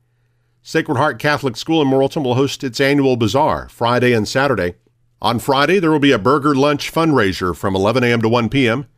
Sacred 0.62 0.97
Heart 0.97 1.21
Catholic 1.21 1.56
School 1.56 1.80
in 1.80 1.87
Morrilton 1.87 2.25
will 2.25 2.35
host 2.35 2.64
its 2.64 2.80
annual 2.80 3.16
bazaar 3.16 3.68
Friday 3.68 4.12
and 4.12 4.26
Saturday. 4.26 4.75
On 5.23 5.38
Friday, 5.38 5.78
there 5.78 5.92
will 5.92 6.00
be 6.00 6.11
a 6.11 6.18
burger 6.18 6.56
lunch 6.56 6.92
fundraiser 6.92 7.54
from 7.54 7.76
11 7.76 8.02
a.m. 8.02 8.21
to 8.21 8.28
1 8.28 8.49
p.m. 8.49 8.88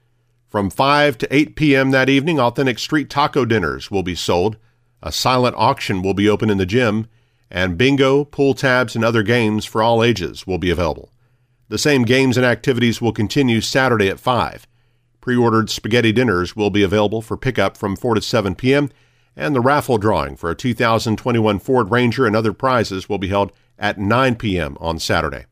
From 0.46 0.70
5 0.70 1.18
to 1.18 1.34
8 1.34 1.56
p.m. 1.56 1.90
that 1.90 2.08
evening, 2.08 2.40
authentic 2.40 2.78
street 2.78 3.10
taco 3.10 3.44
dinners 3.44 3.90
will 3.90 4.02
be 4.02 4.14
sold. 4.14 4.56
A 5.02 5.12
silent 5.12 5.56
auction 5.58 6.00
will 6.00 6.14
be 6.14 6.26
open 6.26 6.48
in 6.48 6.56
the 6.56 6.64
gym, 6.64 7.06
and 7.50 7.76
bingo, 7.76 8.24
pool 8.24 8.54
tabs, 8.54 8.96
and 8.96 9.04
other 9.04 9.22
games 9.22 9.66
for 9.66 9.82
all 9.82 10.02
ages 10.02 10.46
will 10.46 10.58
be 10.58 10.70
available. 10.70 11.12
The 11.68 11.76
same 11.76 12.04
games 12.04 12.38
and 12.38 12.46
activities 12.46 13.02
will 13.02 13.12
continue 13.12 13.60
Saturday 13.60 14.08
at 14.08 14.20
5. 14.20 14.66
Pre 15.20 15.36
ordered 15.36 15.70
spaghetti 15.70 16.12
dinners 16.12 16.54
will 16.54 16.70
be 16.70 16.82
available 16.82 17.22
for 17.22 17.36
pickup 17.36 17.76
from 17.76 17.96
4 17.96 18.14
to 18.14 18.20
7 18.20 18.54
p.m., 18.54 18.90
and 19.36 19.54
the 19.54 19.60
raffle 19.60 19.98
drawing 19.98 20.36
for 20.36 20.50
a 20.50 20.54
2021 20.54 21.58
Ford 21.60 21.90
Ranger 21.90 22.26
and 22.26 22.34
other 22.34 22.52
prizes 22.52 23.08
will 23.08 23.18
be 23.18 23.28
held 23.28 23.52
at 23.78 23.98
9 23.98 24.34
p.m. 24.34 24.76
on 24.80 24.98
Saturday. 24.98 25.44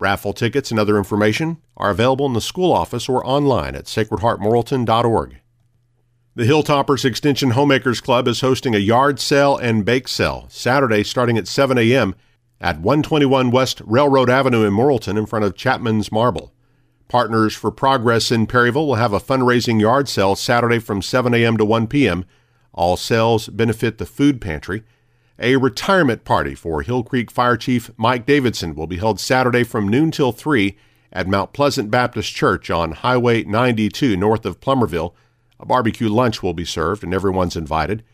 Raffle 0.00 0.32
tickets 0.32 0.70
and 0.70 0.78
other 0.78 0.96
information 0.96 1.58
are 1.76 1.90
available 1.90 2.26
in 2.26 2.32
the 2.32 2.40
school 2.40 2.72
office 2.72 3.08
or 3.08 3.26
online 3.26 3.74
at 3.74 3.84
sacredheartmorrilton.org. 3.84 5.40
The 6.36 6.44
Hilltoppers 6.44 7.04
Extension 7.04 7.50
Homemakers 7.50 8.00
Club 8.00 8.28
is 8.28 8.42
hosting 8.42 8.74
a 8.74 8.78
yard 8.78 9.18
sale 9.18 9.56
and 9.56 9.84
bake 9.84 10.06
sale 10.06 10.46
Saturday 10.48 11.02
starting 11.02 11.36
at 11.36 11.48
7 11.48 11.76
a.m. 11.76 12.14
at 12.60 12.76
121 12.76 13.50
West 13.50 13.82
Railroad 13.84 14.30
Avenue 14.30 14.64
in 14.64 14.72
Morrilton 14.72 15.18
in 15.18 15.26
front 15.26 15.44
of 15.44 15.56
Chapman's 15.56 16.12
Marble. 16.12 16.52
Partners 17.08 17.54
for 17.54 17.70
Progress 17.70 18.30
in 18.30 18.46
Perryville 18.46 18.86
will 18.86 18.96
have 18.96 19.14
a 19.14 19.20
fundraising 19.20 19.80
yard 19.80 20.08
sale 20.08 20.36
Saturday 20.36 20.78
from 20.78 21.00
7 21.00 21.32
a.m. 21.32 21.56
to 21.56 21.64
1 21.64 21.86
p.m. 21.86 22.26
All 22.74 22.98
sales 22.98 23.48
benefit 23.48 23.96
the 23.96 24.06
food 24.06 24.40
pantry. 24.40 24.84
A 25.38 25.56
retirement 25.56 26.24
party 26.24 26.54
for 26.54 26.82
Hill 26.82 27.02
Creek 27.02 27.30
Fire 27.30 27.56
Chief 27.56 27.90
Mike 27.96 28.26
Davidson 28.26 28.74
will 28.74 28.86
be 28.86 28.98
held 28.98 29.18
Saturday 29.18 29.64
from 29.64 29.88
noon 29.88 30.10
till 30.10 30.32
3 30.32 30.76
at 31.12 31.26
Mount 31.26 31.52
Pleasant 31.52 31.90
Baptist 31.90 32.34
Church 32.34 32.70
on 32.70 32.92
Highway 32.92 33.44
92 33.44 34.16
north 34.16 34.44
of 34.44 34.60
Plumerville. 34.60 35.14
A 35.58 35.64
barbecue 35.64 36.08
lunch 36.08 36.42
will 36.42 36.54
be 36.54 36.64
served 36.64 37.02
and 37.02 37.14
everyone's 37.14 37.56
invited. 37.56 38.04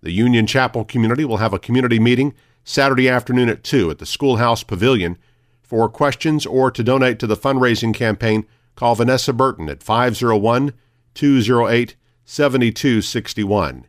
The 0.00 0.12
Union 0.12 0.46
Chapel 0.46 0.84
community 0.84 1.24
will 1.24 1.36
have 1.36 1.52
a 1.52 1.58
community 1.58 1.98
meeting 1.98 2.34
Saturday 2.64 3.08
afternoon 3.08 3.48
at 3.48 3.64
2 3.64 3.90
at 3.90 3.98
the 3.98 4.06
Schoolhouse 4.06 4.62
Pavilion. 4.62 5.18
For 5.68 5.86
questions 5.90 6.46
or 6.46 6.70
to 6.70 6.82
donate 6.82 7.18
to 7.18 7.26
the 7.26 7.36
fundraising 7.36 7.92
campaign, 7.92 8.46
call 8.74 8.94
Vanessa 8.94 9.34
Burton 9.34 9.68
at 9.68 9.82
501 9.82 10.72
208 11.12 11.94
7261. 12.24 13.86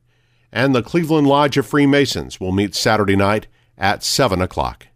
And 0.51 0.75
the 0.75 0.83
Cleveland 0.83 1.27
Lodge 1.27 1.55
of 1.55 1.65
Freemasons 1.65 2.37
will 2.37 2.51
meet 2.51 2.75
Saturday 2.75 3.15
night 3.15 3.47
at 3.77 4.03
7 4.03 4.41
o'clock. 4.41 4.87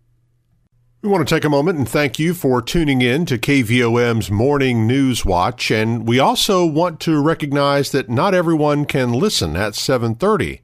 We 1.01 1.07
want 1.07 1.25
to 1.25 1.33
take 1.33 1.45
a 1.45 1.49
moment 1.49 1.77
and 1.77 1.87
thank 1.87 2.19
you 2.19 2.33
for 2.33 2.61
tuning 2.61 3.01
in 3.01 3.25
to 3.27 3.37
KVOM's 3.37 4.29
Morning 4.29 4.85
News 4.85 5.23
Watch 5.23 5.71
and 5.71 6.05
we 6.05 6.19
also 6.19 6.65
want 6.65 6.99
to 7.01 7.21
recognize 7.21 7.91
that 7.91 8.09
not 8.09 8.33
everyone 8.33 8.83
can 8.83 9.13
listen 9.13 9.55
at 9.55 9.73
7:30. 9.73 10.59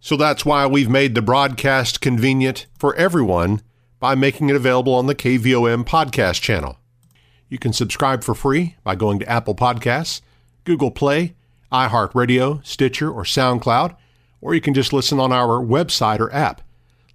So 0.00 0.16
that's 0.16 0.44
why 0.44 0.66
we've 0.66 0.90
made 0.90 1.14
the 1.14 1.22
broadcast 1.22 2.00
convenient 2.00 2.66
for 2.76 2.96
everyone 2.96 3.62
by 4.02 4.16
making 4.16 4.50
it 4.50 4.56
available 4.56 4.94
on 4.94 5.06
the 5.06 5.14
KVOM 5.14 5.84
podcast 5.84 6.40
channel. 6.40 6.76
You 7.48 7.56
can 7.56 7.72
subscribe 7.72 8.24
for 8.24 8.34
free 8.34 8.74
by 8.82 8.96
going 8.96 9.20
to 9.20 9.28
Apple 9.28 9.54
Podcasts, 9.54 10.22
Google 10.64 10.90
Play, 10.90 11.36
iHeartRadio, 11.70 12.66
Stitcher, 12.66 13.08
or 13.08 13.22
SoundCloud, 13.22 13.94
or 14.40 14.56
you 14.56 14.60
can 14.60 14.74
just 14.74 14.92
listen 14.92 15.20
on 15.20 15.30
our 15.30 15.64
website 15.64 16.18
or 16.18 16.34
app. 16.34 16.62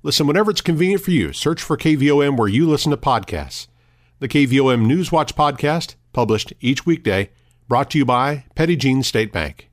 Listen 0.01 0.27
whenever 0.27 0.49
it's 0.49 0.61
convenient 0.61 1.01
for 1.01 1.11
you. 1.11 1.33
Search 1.33 1.61
for 1.61 1.75
KVOM 1.75 2.37
where 2.37 2.47
you 2.47 2.65
listen 2.65 2.91
to 2.91 2.97
podcasts. 2.97 3.67
The 4.19 4.29
KVOM 4.29 4.85
Newswatch 4.85 5.33
podcast, 5.33 5.95
published 6.13 6.53
each 6.61 6.85
weekday, 6.85 7.31
brought 7.67 7.91
to 7.91 7.97
you 7.97 8.05
by 8.05 8.45
Petit 8.55 8.77
Jean 8.77 9.03
State 9.03 9.33
Bank. 9.33 9.66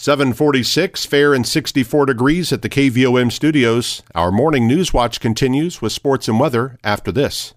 746, 0.00 1.06
fair 1.06 1.34
and 1.34 1.44
64 1.44 2.06
degrees 2.06 2.52
at 2.52 2.62
the 2.62 2.68
KVOM 2.68 3.32
studios. 3.32 4.04
Our 4.14 4.30
morning 4.30 4.68
news 4.68 4.94
watch 4.94 5.18
continues 5.18 5.82
with 5.82 5.92
sports 5.92 6.28
and 6.28 6.38
weather 6.38 6.78
after 6.84 7.10
this. 7.10 7.52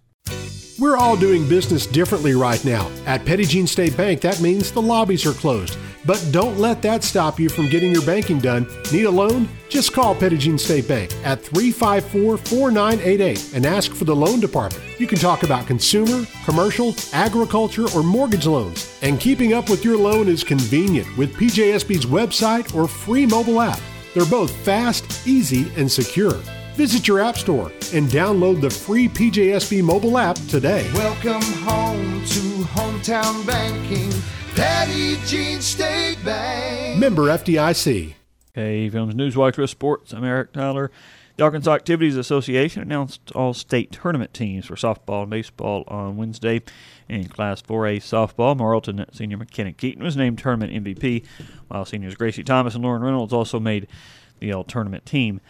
We're 0.81 0.97
all 0.97 1.15
doing 1.15 1.47
business 1.47 1.85
differently 1.85 2.33
right 2.33 2.65
now. 2.65 2.89
At 3.05 3.23
Jean 3.23 3.67
State 3.67 3.95
Bank, 3.95 4.19
that 4.21 4.41
means 4.41 4.71
the 4.71 4.81
lobbies 4.81 5.27
are 5.27 5.33
closed. 5.33 5.77
But 6.07 6.27
don't 6.31 6.57
let 6.57 6.81
that 6.81 7.03
stop 7.03 7.39
you 7.39 7.49
from 7.49 7.69
getting 7.69 7.91
your 7.91 8.03
banking 8.03 8.39
done. 8.39 8.65
Need 8.91 9.03
a 9.03 9.11
loan? 9.11 9.47
Just 9.69 9.93
call 9.93 10.15
Jean 10.15 10.57
State 10.57 10.87
Bank 10.87 11.13
at 11.23 11.39
354 11.39 12.35
4988 12.35 13.53
and 13.53 13.67
ask 13.67 13.93
for 13.93 14.05
the 14.05 14.15
loan 14.15 14.39
department. 14.39 14.83
You 14.99 15.05
can 15.05 15.19
talk 15.19 15.43
about 15.43 15.67
consumer, 15.67 16.25
commercial, 16.45 16.95
agriculture, 17.13 17.85
or 17.95 18.01
mortgage 18.01 18.47
loans. 18.47 18.97
And 19.03 19.19
keeping 19.19 19.53
up 19.53 19.69
with 19.69 19.85
your 19.85 19.97
loan 19.97 20.27
is 20.27 20.43
convenient 20.43 21.15
with 21.15 21.35
PJSB's 21.35 22.07
website 22.07 22.73
or 22.73 22.87
free 22.87 23.27
mobile 23.27 23.61
app. 23.61 23.79
They're 24.15 24.25
both 24.25 24.49
fast, 24.65 25.27
easy, 25.27 25.71
and 25.77 25.91
secure. 25.91 26.41
Visit 26.75 27.07
your 27.07 27.19
app 27.19 27.37
store 27.37 27.71
and 27.93 28.07
download 28.07 28.61
the 28.61 28.69
free 28.69 29.09
PJSB 29.09 29.83
mobile 29.83 30.17
app 30.17 30.37
today. 30.47 30.89
Welcome 30.93 31.41
home 31.63 32.23
to 32.25 32.39
hometown 32.63 33.45
banking. 33.45 34.09
Petit 34.55 35.17
Jean 35.25 35.59
State 35.59 36.17
Bank. 36.23 36.97
Member 36.97 37.23
FDIC. 37.23 38.13
Okay, 38.57 38.89
Films 38.89 39.13
Newswatch 39.13 39.57
with 39.57 39.69
Sports. 39.69 40.13
I'm 40.13 40.23
Eric 40.23 40.53
Tyler. 40.53 40.91
The 41.35 41.43
Arkansas 41.43 41.73
Activities 41.73 42.15
Association 42.15 42.81
announced 42.81 43.31
all 43.33 43.53
state 43.53 43.91
tournament 43.91 44.33
teams 44.33 44.65
for 44.65 44.75
softball 44.75 45.23
and 45.23 45.31
baseball 45.31 45.83
on 45.87 46.15
Wednesday. 46.15 46.61
In 47.09 47.27
Class 47.27 47.61
4A 47.61 47.97
softball, 47.97 48.57
Morrilton 48.57 49.13
senior 49.13 49.37
McKenna 49.37 49.73
Keaton 49.73 50.03
was 50.03 50.15
named 50.15 50.39
tournament 50.39 50.71
MVP, 50.71 51.25
while 51.67 51.83
seniors 51.83 52.15
Gracie 52.15 52.43
Thomas 52.43 52.75
and 52.75 52.83
Lauren 52.83 53.01
Reynolds 53.01 53.33
also 53.33 53.59
made 53.59 53.87
the 54.39 54.53
all 54.53 54.63
tournament 54.63 55.05
team. 55.05 55.41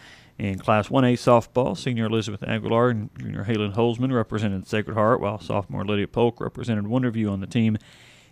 In 0.42 0.58
Class 0.58 0.88
1A 0.88 1.12
softball, 1.12 1.78
senior 1.78 2.06
Elizabeth 2.06 2.42
Aguilar 2.42 2.90
and 2.90 3.10
junior 3.16 3.44
Halen 3.44 3.76
Holzman 3.76 4.12
represented 4.12 4.66
Sacred 4.66 4.94
Heart, 4.94 5.20
while 5.20 5.38
sophomore 5.38 5.84
Lydia 5.84 6.08
Polk 6.08 6.40
represented 6.40 6.86
Wonderview 6.86 7.30
on 7.30 7.38
the 7.38 7.46
team. 7.46 7.78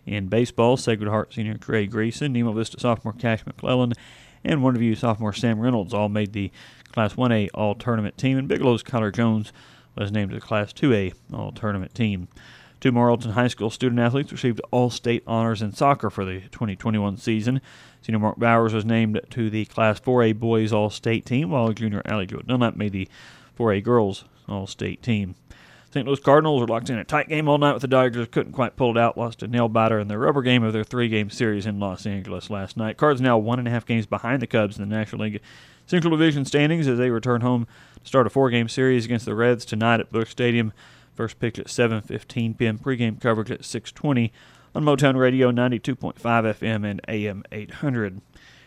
In 0.07 0.27
baseball, 0.27 0.77
Sacred 0.77 1.09
Heart 1.09 1.33
senior 1.33 1.57
Craig 1.57 1.93
Greason, 1.93 2.33
Nemo 2.33 2.51
Vista 2.53 2.81
sophomore 2.81 3.13
Cash 3.13 3.47
McClellan, 3.47 3.93
and 4.43 4.59
Wonderview 4.61 4.97
sophomore 4.97 5.33
Sam 5.33 5.61
Reynolds 5.61 5.95
all 5.95 6.09
made 6.09 6.33
the 6.33 6.51
Class 6.91 7.15
1A 7.15 7.51
All 7.55 7.77
Tournament 7.77 8.19
team, 8.19 8.37
and 8.37 8.49
Bigelow's 8.49 8.83
Kyler 8.83 9.15
Jones 9.15 9.53
was 9.97 10.11
named 10.11 10.31
to 10.31 10.35
the 10.35 10.45
Class 10.45 10.73
2A 10.73 11.15
All 11.33 11.53
Tournament 11.53 11.95
team. 11.95 12.27
Two 12.81 12.93
Morrilton 12.93 13.33
High 13.33 13.49
School 13.49 13.69
student 13.69 14.01
athletes 14.01 14.33
received 14.33 14.61
All 14.71 14.89
State 14.89 15.23
honors 15.27 15.61
in 15.61 15.73
soccer 15.73 16.09
for 16.09 16.25
the 16.25 16.41
2021 16.41 17.19
season. 17.19 17.61
Senior 18.01 18.21
Mark 18.21 18.39
Bowers 18.39 18.73
was 18.73 18.87
named 18.87 19.21
to 19.31 19.51
the 19.51 19.67
Class 19.67 20.01
4A 20.01 20.39
Boys 20.39 20.73
All 20.73 20.89
State 20.89 21.27
team, 21.27 21.51
while 21.51 21.73
junior 21.73 22.01
Allie 22.07 22.27
Jo 22.27 22.39
Dunlap 22.39 22.77
made 22.77 22.93
the 22.93 23.09
4A 23.59 23.85
Girls 23.85 24.25
All 24.49 24.67
State 24.67 25.03
team. 25.03 25.35
St. 25.93 26.07
Louis 26.07 26.21
Cardinals 26.21 26.61
were 26.61 26.69
locked 26.69 26.89
in 26.89 26.99
a 26.99 27.05
tight 27.05 27.29
game 27.29 27.49
all 27.49 27.59
night 27.59 27.73
with 27.73 27.83
the 27.83 27.89
Dodgers. 27.89 28.29
Couldn't 28.31 28.53
quite 28.53 28.77
pull 28.77 28.93
it 28.93 29.01
out. 29.01 29.19
Lost 29.19 29.43
a 29.43 29.49
nail 29.49 29.69
biter 29.69 29.99
in 29.99 30.09
the 30.09 30.17
rubber 30.17 30.41
game 30.41 30.63
of 30.63 30.73
their 30.73 30.85
three-game 30.85 31.31
series 31.31 31.67
in 31.67 31.81
Los 31.81 32.07
Angeles 32.07 32.49
last 32.49 32.77
night. 32.77 32.97
Cards 32.97 33.21
now 33.21 33.37
one 33.37 33.59
and 33.59 33.67
a 33.67 33.73
half 33.73 33.85
games 33.85 34.07
behind 34.07 34.41
the 34.41 34.47
Cubs 34.47 34.79
in 34.79 34.89
the 34.89 34.97
National 34.97 35.23
League 35.23 35.41
Central 35.87 36.17
Division 36.17 36.45
standings 36.45 36.87
as 36.87 36.97
they 36.97 37.11
return 37.11 37.41
home 37.41 37.67
to 38.01 38.09
start 38.09 38.27
a 38.27 38.31
four-game 38.31 38.69
series 38.69 39.05
against 39.05 39.27
the 39.27 39.35
Reds 39.35 39.65
tonight 39.65 39.99
at 39.99 40.13
Busch 40.13 40.31
Stadium. 40.31 40.73
First 41.15 41.39
pitch 41.39 41.59
at 41.59 41.67
7:15 41.67 42.57
p.m. 42.57 42.79
Pregame 42.79 43.21
coverage 43.21 43.51
at 43.51 43.63
6:20 43.63 44.31
on 44.75 44.85
Motown 44.85 45.17
Radio 45.17 45.51
92.5 45.51 46.15
FM 46.15 46.85
and 46.85 47.01
AM 47.09 47.43
800. 47.51 48.21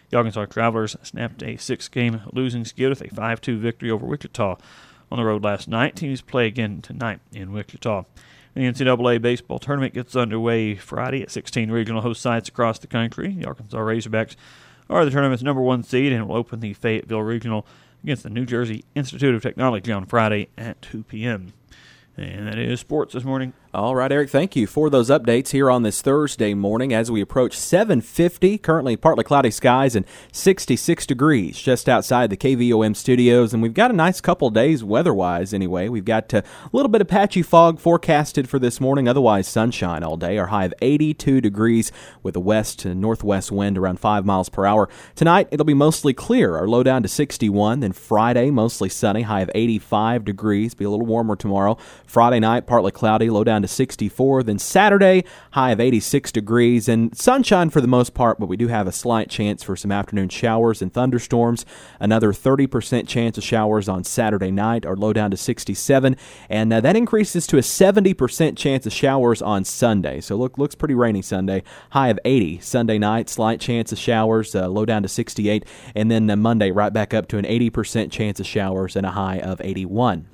The 0.09 0.17
Arkansas 0.17 0.45
Travelers 0.45 0.95
snapped 1.01 1.41
a 1.41 1.57
six-game 1.57 2.21
losing 2.31 2.65
skid 2.65 2.89
with 2.89 3.01
a 3.01 3.07
5-2 3.07 3.57
victory 3.57 3.89
over 3.89 4.05
Wichita 4.05 4.57
on 5.11 5.17
the 5.17 5.25
road 5.25 5.43
last 5.43 5.67
night. 5.67 5.95
Teams 5.95 6.21
play 6.21 6.45
again 6.47 6.81
tonight 6.81 7.19
in 7.31 7.51
Wichita. 7.51 8.03
The 8.53 8.61
NCAA 8.61 9.21
baseball 9.21 9.57
tournament 9.57 9.95
gets 9.95 10.15
underway 10.15 10.75
Friday 10.75 11.23
at 11.23 11.31
16 11.31 11.71
regional 11.71 12.01
host 12.01 12.21
sites 12.21 12.49
across 12.49 12.77
the 12.77 12.87
country. 12.87 13.33
The 13.33 13.45
Arkansas 13.47 13.77
Razorbacks 13.77 14.35
are 14.89 15.03
the 15.05 15.11
tournament's 15.11 15.41
number 15.41 15.61
one 15.61 15.81
seed 15.81 16.11
and 16.11 16.27
will 16.27 16.35
open 16.35 16.59
the 16.59 16.73
Fayetteville 16.73 17.23
Regional 17.23 17.65
against 18.03 18.23
the 18.23 18.29
New 18.29 18.45
Jersey 18.45 18.83
Institute 18.93 19.33
of 19.33 19.41
Technology 19.41 19.91
on 19.91 20.05
Friday 20.05 20.49
at 20.57 20.81
2 20.83 21.03
p.m. 21.03 21.53
And 22.17 22.47
that 22.47 22.57
is 22.57 22.79
sports 22.79 23.13
this 23.13 23.23
morning. 23.23 23.53
All 23.75 23.95
right, 23.95 24.11
Eric, 24.11 24.29
thank 24.29 24.55
you 24.55 24.67
for 24.67 24.91
those 24.91 25.09
updates 25.09 25.49
here 25.49 25.67
on 25.67 25.81
this 25.81 26.03
Thursday 26.03 26.53
morning 26.53 26.93
as 26.93 27.09
we 27.09 27.21
approach 27.21 27.57
750, 27.57 28.59
currently 28.59 28.95
partly 28.95 29.23
cloudy 29.23 29.49
skies 29.49 29.95
and 29.95 30.05
66 30.31 31.07
degrees 31.07 31.57
just 31.57 31.89
outside 31.89 32.29
the 32.29 32.37
KVOM 32.37 32.95
studios. 32.95 33.51
And 33.51 33.63
we've 33.63 33.73
got 33.73 33.89
a 33.89 33.95
nice 33.95 34.21
couple 34.21 34.51
days 34.51 34.83
weather-wise 34.83 35.55
anyway. 35.55 35.89
We've 35.89 36.05
got 36.05 36.31
a 36.33 36.43
little 36.71 36.87
bit 36.87 37.01
of 37.01 37.07
patchy 37.07 37.41
fog 37.41 37.79
forecasted 37.79 38.47
for 38.47 38.59
this 38.59 38.79
morning, 38.79 39.07
otherwise 39.07 39.47
sunshine 39.47 40.03
all 40.03 40.17
day. 40.17 40.37
Our 40.37 40.47
high 40.47 40.65
of 40.65 40.75
82 40.79 41.41
degrees 41.41 41.91
with 42.21 42.35
a 42.35 42.39
west 42.39 42.77
to 42.81 42.93
northwest 42.93 43.51
wind 43.51 43.79
around 43.79 43.99
5 43.99 44.23
miles 44.23 44.49
per 44.49 44.67
hour. 44.67 44.87
Tonight, 45.15 45.47
it'll 45.49 45.65
be 45.65 45.73
mostly 45.73 46.13
clear. 46.13 46.57
Our 46.57 46.67
low 46.67 46.83
down 46.83 47.01
to 47.01 47.09
61. 47.09 47.79
Then 47.79 47.93
Friday, 47.93 48.51
mostly 48.51 48.89
sunny, 48.89 49.23
high 49.23 49.41
of 49.41 49.49
85 49.55 50.25
degrees. 50.25 50.75
Be 50.75 50.85
a 50.85 50.91
little 50.91 51.07
warmer 51.07 51.35
tomorrow. 51.35 51.79
Friday 52.05 52.39
night, 52.39 52.67
partly 52.67 52.91
cloudy, 52.91 53.31
low 53.31 53.43
down 53.43 53.62
to 53.63 53.67
64. 53.67 54.43
Then 54.43 54.59
Saturday, 54.59 55.23
high 55.51 55.71
of 55.71 55.79
86 55.79 56.31
degrees 56.31 56.87
and 56.87 57.17
sunshine 57.17 57.69
for 57.69 57.81
the 57.81 57.87
most 57.87 58.13
part, 58.13 58.39
but 58.39 58.45
we 58.45 58.55
do 58.55 58.67
have 58.67 58.87
a 58.87 58.91
slight 58.91 59.29
chance 59.29 59.63
for 59.63 59.75
some 59.75 59.91
afternoon 59.91 60.29
showers 60.29 60.81
and 60.81 60.93
thunderstorms. 60.93 61.65
Another 61.99 62.31
30% 62.31 63.07
chance 63.07 63.37
of 63.37 63.43
showers 63.43 63.89
on 63.89 64.03
Saturday 64.03 64.51
night, 64.51 64.85
or 64.85 64.95
low 64.95 65.13
down 65.13 65.31
to 65.31 65.37
67. 65.37 66.15
And 66.49 66.71
uh, 66.71 66.81
that 66.81 66.95
increases 66.95 67.47
to 67.47 67.57
a 67.57 67.61
70% 67.61 68.55
chance 68.55 68.85
of 68.85 68.93
showers 68.93 69.41
on 69.41 69.65
Sunday. 69.65 70.21
So 70.21 70.35
look, 70.35 70.57
looks 70.57 70.75
pretty 70.75 70.95
rainy 70.95 71.21
Sunday. 71.21 71.63
High 71.91 72.09
of 72.09 72.19
80 72.23 72.59
Sunday 72.59 72.97
night, 72.97 73.29
slight 73.29 73.59
chance 73.59 73.91
of 73.91 73.97
showers, 73.97 74.53
uh, 74.55 74.67
low 74.67 74.85
down 74.85 75.03
to 75.03 75.09
68. 75.09 75.65
And 75.95 76.11
then 76.11 76.29
uh, 76.29 76.35
Monday, 76.35 76.71
right 76.71 76.93
back 76.93 77.13
up 77.13 77.27
to 77.29 77.37
an 77.37 77.45
80% 77.45 78.11
chance 78.11 78.39
of 78.39 78.45
showers 78.45 78.95
and 78.95 79.05
a 79.05 79.11
high 79.11 79.39
of 79.39 79.59
81. 79.61 80.27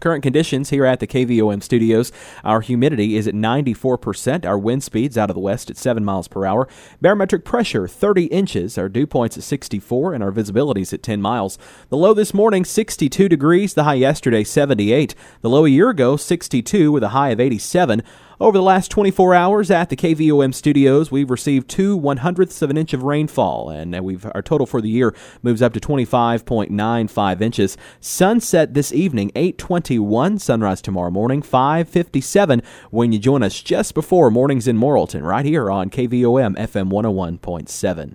Current 0.00 0.22
conditions 0.22 0.70
here 0.70 0.84
at 0.84 1.00
the 1.00 1.06
KVOM 1.06 1.62
studios. 1.62 2.12
Our 2.44 2.60
humidity 2.60 3.16
is 3.16 3.26
at 3.26 3.34
94%. 3.34 4.46
Our 4.46 4.58
wind 4.58 4.82
speeds 4.82 5.18
out 5.18 5.30
of 5.30 5.34
the 5.34 5.40
west 5.40 5.70
at 5.70 5.76
7 5.76 6.04
miles 6.04 6.28
per 6.28 6.44
hour. 6.44 6.68
Barometric 7.00 7.44
pressure 7.44 7.88
30 7.88 8.26
inches. 8.26 8.78
Our 8.78 8.88
dew 8.88 9.06
points 9.06 9.36
at 9.36 9.42
64 9.42 10.14
and 10.14 10.22
our 10.22 10.30
visibility 10.30 10.82
is 10.82 10.92
at 10.92 11.02
10 11.02 11.20
miles. 11.20 11.58
The 11.88 11.96
low 11.96 12.14
this 12.14 12.34
morning 12.34 12.64
62 12.64 13.28
degrees. 13.28 13.74
The 13.74 13.84
high 13.84 13.94
yesterday 13.94 14.44
78. 14.44 15.14
The 15.40 15.50
low 15.50 15.64
a 15.64 15.68
year 15.68 15.90
ago 15.90 16.16
62 16.16 16.92
with 16.92 17.02
a 17.02 17.08
high 17.08 17.30
of 17.30 17.40
87. 17.40 18.02
Over 18.40 18.56
the 18.56 18.62
last 18.62 18.92
24 18.92 19.34
hours 19.34 19.68
at 19.68 19.88
the 19.88 19.96
KVOM 19.96 20.54
studios, 20.54 21.10
we've 21.10 21.28
received 21.28 21.68
two 21.68 21.96
one 21.96 22.18
hundredths 22.18 22.62
of 22.62 22.70
an 22.70 22.76
inch 22.76 22.92
of 22.92 23.02
rainfall, 23.02 23.68
and 23.68 23.98
we've 24.04 24.24
our 24.26 24.42
total 24.42 24.64
for 24.64 24.80
the 24.80 24.88
year 24.88 25.12
moves 25.42 25.60
up 25.60 25.72
to 25.72 25.80
25.95 25.80 27.40
inches. 27.40 27.76
Sunset 27.98 28.74
this 28.74 28.92
evening, 28.92 29.32
8:21. 29.34 30.38
Sunrise 30.38 30.80
tomorrow 30.80 31.10
morning, 31.10 31.42
5:57. 31.42 32.62
When 32.92 33.10
you 33.10 33.18
join 33.18 33.42
us 33.42 33.60
just 33.60 33.92
before 33.92 34.30
mornings 34.30 34.68
in 34.68 34.78
Morrilton, 34.78 35.24
right 35.24 35.44
here 35.44 35.68
on 35.68 35.90
KVOM 35.90 36.56
FM 36.56 36.90
101.7. 36.90 38.14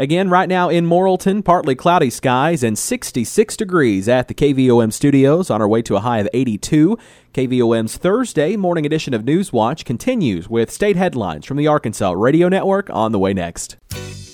Again, 0.00 0.30
right 0.30 0.48
now 0.48 0.70
in 0.70 0.86
Morrilton, 0.86 1.44
partly 1.44 1.74
cloudy 1.74 2.08
skies 2.08 2.62
and 2.62 2.78
66 2.78 3.54
degrees 3.54 4.08
at 4.08 4.28
the 4.28 4.34
KVOM 4.34 4.94
studios 4.94 5.50
on 5.50 5.60
our 5.60 5.68
way 5.68 5.82
to 5.82 5.94
a 5.94 6.00
high 6.00 6.20
of 6.20 6.28
82. 6.32 6.96
KVOM's 7.34 7.98
Thursday 7.98 8.56
morning 8.56 8.86
edition 8.86 9.12
of 9.12 9.24
Newswatch 9.24 9.84
continues 9.84 10.48
with 10.48 10.70
state 10.70 10.96
headlines 10.96 11.44
from 11.44 11.58
the 11.58 11.66
Arkansas 11.66 12.12
Radio 12.12 12.48
Network 12.48 12.88
on 12.88 13.12
the 13.12 13.18
way 13.18 13.34
next. 13.34 13.76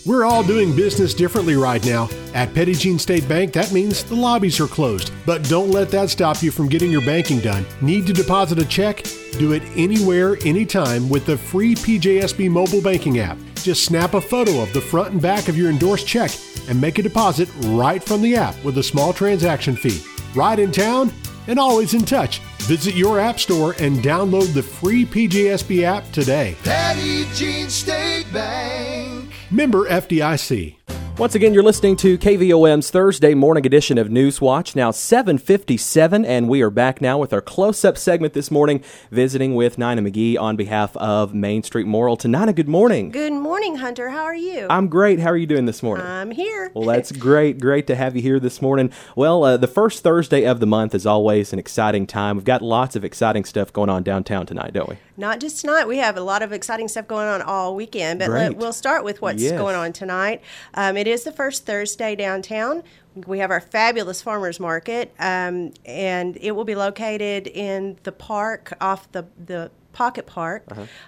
We're 0.07 0.25
all 0.25 0.45
doing 0.45 0.77
business 0.77 1.13
differently 1.13 1.57
right 1.57 1.85
now. 1.85 2.09
At 2.33 2.55
Jean 2.55 3.01
State 3.01 3.29
Bank, 3.29 3.53
that 3.55 3.73
means 3.73 4.05
the 4.05 4.15
lobbies 4.15 4.61
are 4.61 4.69
closed. 4.69 5.11
But 5.27 5.43
don't 5.49 5.73
let 5.73 5.91
that 5.91 6.11
stop 6.11 6.45
you 6.45 6.53
from 6.53 6.69
getting 6.69 6.93
your 6.93 7.05
banking 7.05 7.41
done. 7.41 7.67
Need 7.81 8.07
to 8.07 8.13
deposit 8.13 8.61
a 8.61 8.67
check? 8.67 9.03
Do 9.33 9.51
it 9.51 9.65
anywhere, 9.75 10.37
anytime 10.45 11.09
with 11.09 11.27
the 11.27 11.37
free 11.37 11.75
PJSB 11.75 12.49
mobile 12.49 12.81
banking 12.81 13.19
app. 13.19 13.37
Just 13.67 13.85
snap 13.85 14.15
a 14.15 14.21
photo 14.21 14.63
of 14.63 14.73
the 14.73 14.81
front 14.81 15.11
and 15.11 15.21
back 15.21 15.49
of 15.49 15.59
your 15.59 15.71
endorsed 15.71 16.07
check 16.07 16.31
and 16.69 16.81
make 16.81 17.01
a 17.01 17.03
deposit 17.03 17.49
right 17.63 18.01
from 18.01 18.23
the 18.23 18.37
app 18.37 18.55
with 18.63 18.79
a 18.79 18.83
small 18.85 19.13
transaction 19.13 19.75
fee. 19.75 20.01
Right 20.37 20.57
in 20.57 20.71
town 20.71 21.13
and 21.49 21.59
always 21.59 21.93
in 21.93 22.05
touch. 22.05 22.39
Visit 22.69 22.95
your 22.95 23.19
app 23.19 23.41
store 23.41 23.75
and 23.81 23.97
download 23.97 24.55
the 24.55 24.63
free 24.63 25.05
PJSB 25.05 25.83
app 25.83 26.09
today. 26.13 26.57
Petit 26.63 27.27
Jean 27.35 27.69
State 27.69 28.33
Bank. 28.33 29.33
Member 29.51 29.89
FDIC. 29.89 30.77
Once 31.19 31.35
again, 31.35 31.55
you're 31.55 31.63
listening 31.63 31.97
to 31.97 32.19
KVOM's 32.19 32.91
Thursday 32.91 33.33
morning 33.33 33.65
edition 33.65 33.97
of 33.97 34.09
Newswatch. 34.09 34.77
Now 34.77 34.91
7:57, 34.91 36.27
and 36.27 36.47
we 36.47 36.61
are 36.61 36.69
back 36.69 37.01
now 37.01 37.17
with 37.17 37.33
our 37.33 37.41
close-up 37.41 37.97
segment 37.97 38.35
this 38.35 38.51
morning, 38.51 38.83
visiting 39.11 39.55
with 39.55 39.79
Nina 39.79 40.03
McGee 40.03 40.39
on 40.39 40.57
behalf 40.57 40.95
of 40.99 41.33
Main 41.33 41.63
Street 41.63 41.87
Morrilton. 41.87 42.39
Nina, 42.39 42.53
good 42.53 42.69
morning. 42.69 43.11
Good 43.11 43.33
morning, 43.33 43.77
Hunter. 43.77 44.11
How 44.11 44.25
are 44.25 44.35
you? 44.35 44.67
I'm 44.69 44.89
great. 44.89 45.19
How 45.19 45.31
are 45.31 45.39
you 45.39 45.47
doing 45.47 45.65
this 45.65 45.83
morning? 45.83 46.05
I'm 46.07 46.33
here. 46.33 46.71
Well, 46.75 46.85
that's 46.85 47.13
great. 47.13 47.61
Great 47.61 47.87
to 47.87 47.95
have 47.95 48.15
you 48.15 48.21
here 48.21 48.39
this 48.39 48.61
morning. 48.61 48.91
Well, 49.17 49.43
uh, 49.43 49.57
the 49.57 49.67
first 49.69 50.03
Thursday 50.03 50.45
of 50.45 50.61
the 50.61 50.67
month 50.67 50.95
is 50.95 51.07
always 51.07 51.51
an 51.55 51.59
exciting 51.59 52.07
time. 52.07 52.37
We've 52.37 52.45
got 52.45 52.61
lots 52.61 52.95
of 52.95 53.07
exciting 53.07 53.47
stuff 53.47 53.73
going 53.73 53.89
on 53.89 54.03
downtown 54.03 54.45
tonight, 54.45 54.75
don't 54.75 54.91
we? 54.91 54.99
Not 55.17 55.41
just 55.41 55.63
tonight. 55.63 55.87
We 55.89 55.97
have 55.97 56.19
a 56.19 56.21
lot 56.21 56.43
of 56.43 56.53
exciting 56.53 56.89
stuff 56.89 57.09
going 57.09 57.27
on 57.27 57.41
all 57.41 57.75
weekend, 57.75 58.19
but 58.19 58.29
let, 58.29 58.57
we'll 58.59 58.75
start 58.75 59.03
with 59.03 59.23
what's 59.23 59.43
Yes. 59.43 59.59
going 59.59 59.75
on 59.75 59.95
tonight. 59.95 60.43
Um, 60.75 60.99
it 61.07 61.11
is 61.11 61.25
the 61.25 61.33
first 61.33 61.67
Thursday 61.67 62.17
downtown. 62.17 62.83
We 63.15 63.39
have 63.39 63.51
our 63.51 63.61
fabulous 63.61 64.21
farmers 64.21 64.59
market, 64.59 65.15
um, 65.19 65.73
and 65.85 66.37
it 66.41 66.53
will 66.53 66.65
be 66.65 66.75
located 66.75 67.47
in 67.47 67.99
the 68.03 68.13
park 68.13 68.73
off 68.81 69.11
the 69.13 69.27
the 69.43 69.71
Pocket 69.93 70.27
Park. 70.27 70.65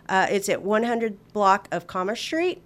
uh 0.08 0.26
it's 0.30 0.48
at 0.48 0.62
100 0.62 1.32
block 1.32 1.68
of 1.72 1.87
Commerce 1.87 2.20
Street. 2.20 2.62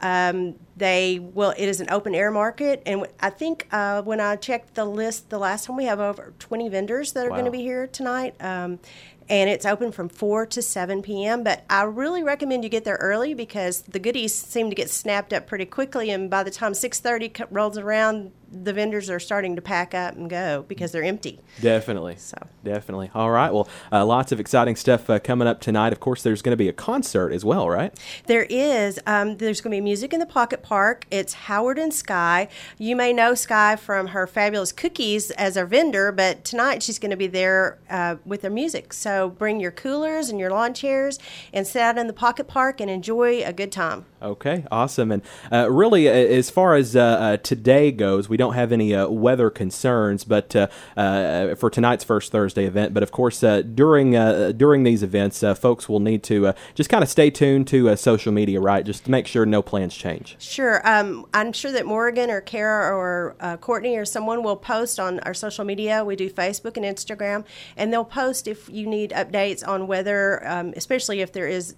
Um, 0.00 0.56
they 0.76 1.18
will. 1.18 1.54
It 1.56 1.66
is 1.66 1.80
an 1.80 1.88
open 1.90 2.14
air 2.14 2.30
market, 2.30 2.82
and 2.84 3.06
I 3.20 3.30
think 3.30 3.66
uh, 3.72 4.02
when 4.02 4.20
I 4.20 4.36
checked 4.36 4.74
the 4.74 4.84
list 4.84 5.30
the 5.30 5.38
last 5.38 5.64
time, 5.64 5.76
we 5.76 5.84
have 5.84 6.00
over 6.00 6.34
20 6.40 6.68
vendors 6.68 7.12
that 7.12 7.24
are 7.24 7.30
going 7.30 7.46
to 7.46 7.50
be 7.50 7.62
here 7.62 7.86
tonight. 7.86 8.34
Um, 8.40 8.80
and 9.28 9.48
it's 9.50 9.66
open 9.66 9.92
from 9.92 10.08
4 10.08 10.46
to 10.46 10.62
7 10.62 11.02
p.m. 11.02 11.42
But 11.42 11.64
I 11.70 11.82
really 11.82 12.22
recommend 12.22 12.64
you 12.64 12.70
get 12.70 12.84
there 12.84 12.96
early 12.96 13.34
because 13.34 13.82
the 13.82 13.98
goodies 13.98 14.34
seem 14.34 14.68
to 14.70 14.76
get 14.76 14.90
snapped 14.90 15.32
up 15.32 15.46
pretty 15.46 15.66
quickly. 15.66 16.10
And 16.10 16.28
by 16.30 16.42
the 16.42 16.50
time 16.50 16.72
6:30 16.72 17.46
rolls 17.50 17.78
around, 17.78 18.32
the 18.62 18.72
vendors 18.72 19.10
are 19.10 19.20
starting 19.20 19.56
to 19.56 19.62
pack 19.62 19.94
up 19.94 20.14
and 20.14 20.30
go 20.30 20.64
because 20.68 20.92
they're 20.92 21.02
empty. 21.02 21.40
Definitely. 21.60 22.16
So. 22.16 22.36
Definitely. 22.64 23.10
All 23.14 23.30
right. 23.30 23.52
Well, 23.52 23.68
uh, 23.92 24.04
lots 24.06 24.32
of 24.32 24.40
exciting 24.40 24.76
stuff 24.76 25.10
uh, 25.10 25.18
coming 25.18 25.46
up 25.46 25.60
tonight. 25.60 25.92
Of 25.92 26.00
course, 26.00 26.22
there's 26.22 26.42
going 26.42 26.52
to 26.52 26.56
be 26.56 26.68
a 26.68 26.72
concert 26.72 27.30
as 27.30 27.44
well, 27.44 27.68
right? 27.68 27.92
There 28.26 28.46
is. 28.48 28.98
Um, 29.06 29.36
there's 29.36 29.60
going 29.60 29.72
to 29.72 29.76
be 29.76 29.80
music 29.82 30.12
in 30.12 30.20
the 30.20 30.26
Pocket 30.26 30.62
Park. 30.62 31.06
It's 31.10 31.34
Howard 31.34 31.78
and 31.78 31.92
Sky. 31.92 32.48
You 32.78 32.96
may 32.96 33.12
know 33.12 33.34
Sky 33.34 33.76
from 33.76 34.08
her 34.08 34.26
fabulous 34.26 34.72
cookies 34.72 35.30
as 35.32 35.56
our 35.56 35.66
vendor, 35.66 36.10
but 36.12 36.44
tonight 36.44 36.82
she's 36.82 36.98
going 36.98 37.10
to 37.10 37.16
be 37.16 37.26
there 37.26 37.78
uh, 37.90 38.16
with 38.24 38.42
her 38.42 38.50
music. 38.50 38.92
So 38.92 39.30
bring 39.30 39.60
your 39.60 39.70
coolers 39.70 40.28
and 40.28 40.38
your 40.38 40.50
lawn 40.50 40.74
chairs 40.74 41.18
and 41.52 41.66
sit 41.66 41.82
out 41.82 41.98
in 41.98 42.06
the 42.06 42.12
Pocket 42.12 42.48
Park 42.48 42.80
and 42.80 42.90
enjoy 42.90 43.44
a 43.44 43.52
good 43.52 43.72
time. 43.72 44.06
Okay, 44.22 44.64
awesome. 44.70 45.12
And 45.12 45.22
uh, 45.52 45.70
really, 45.70 46.08
uh, 46.08 46.12
as 46.12 46.48
far 46.48 46.74
as 46.74 46.96
uh, 46.96 47.00
uh, 47.00 47.36
today 47.38 47.92
goes, 47.92 48.28
we 48.28 48.36
don't 48.38 48.43
have 48.52 48.72
any 48.72 48.94
uh, 48.94 49.08
weather 49.08 49.50
concerns, 49.50 50.24
but 50.24 50.54
uh, 50.54 50.68
uh, 50.96 51.54
for 51.54 51.70
tonight's 51.70 52.04
first 52.04 52.32
Thursday 52.32 52.64
event. 52.64 52.94
But 52.94 53.02
of 53.02 53.12
course, 53.12 53.42
uh, 53.42 53.62
during 53.62 54.12
during 54.56 54.84
these 54.84 55.02
events, 55.02 55.40
folks 55.58 55.88
will 55.88 56.00
need 56.00 56.22
to 56.24 56.52
just 56.74 56.90
kind 56.90 57.02
of 57.02 57.08
stay 57.08 57.30
tuned 57.30 57.66
to 57.68 57.96
social 57.96 58.32
media, 58.32 58.60
right? 58.60 58.84
Just 58.84 59.04
to 59.04 59.10
make 59.10 59.26
sure 59.26 59.46
no 59.46 59.62
plans 59.62 59.94
change. 59.94 60.36
Sure. 60.38 60.86
Um, 60.88 61.26
I'm 61.34 61.52
sure 61.52 61.72
that 61.72 61.86
Morgan 61.86 62.30
or 62.30 62.40
Kara 62.40 62.94
or 62.94 63.36
Courtney 63.60 63.96
or 63.96 64.04
someone 64.04 64.42
will 64.42 64.56
post 64.56 65.00
on 65.00 65.20
our 65.20 65.34
social 65.34 65.64
media. 65.64 66.04
We 66.04 66.16
do 66.16 66.30
Facebook 66.30 66.76
and 66.76 66.84
Instagram, 66.84 67.44
and 67.76 67.92
they'll 67.92 68.04
post 68.04 68.46
if 68.46 68.68
you 68.68 68.86
need 68.86 69.10
updates 69.10 69.66
on 69.66 69.86
weather, 69.86 70.46
um, 70.46 70.72
especially 70.76 71.20
if 71.20 71.32
there 71.32 71.48
is 71.48 71.74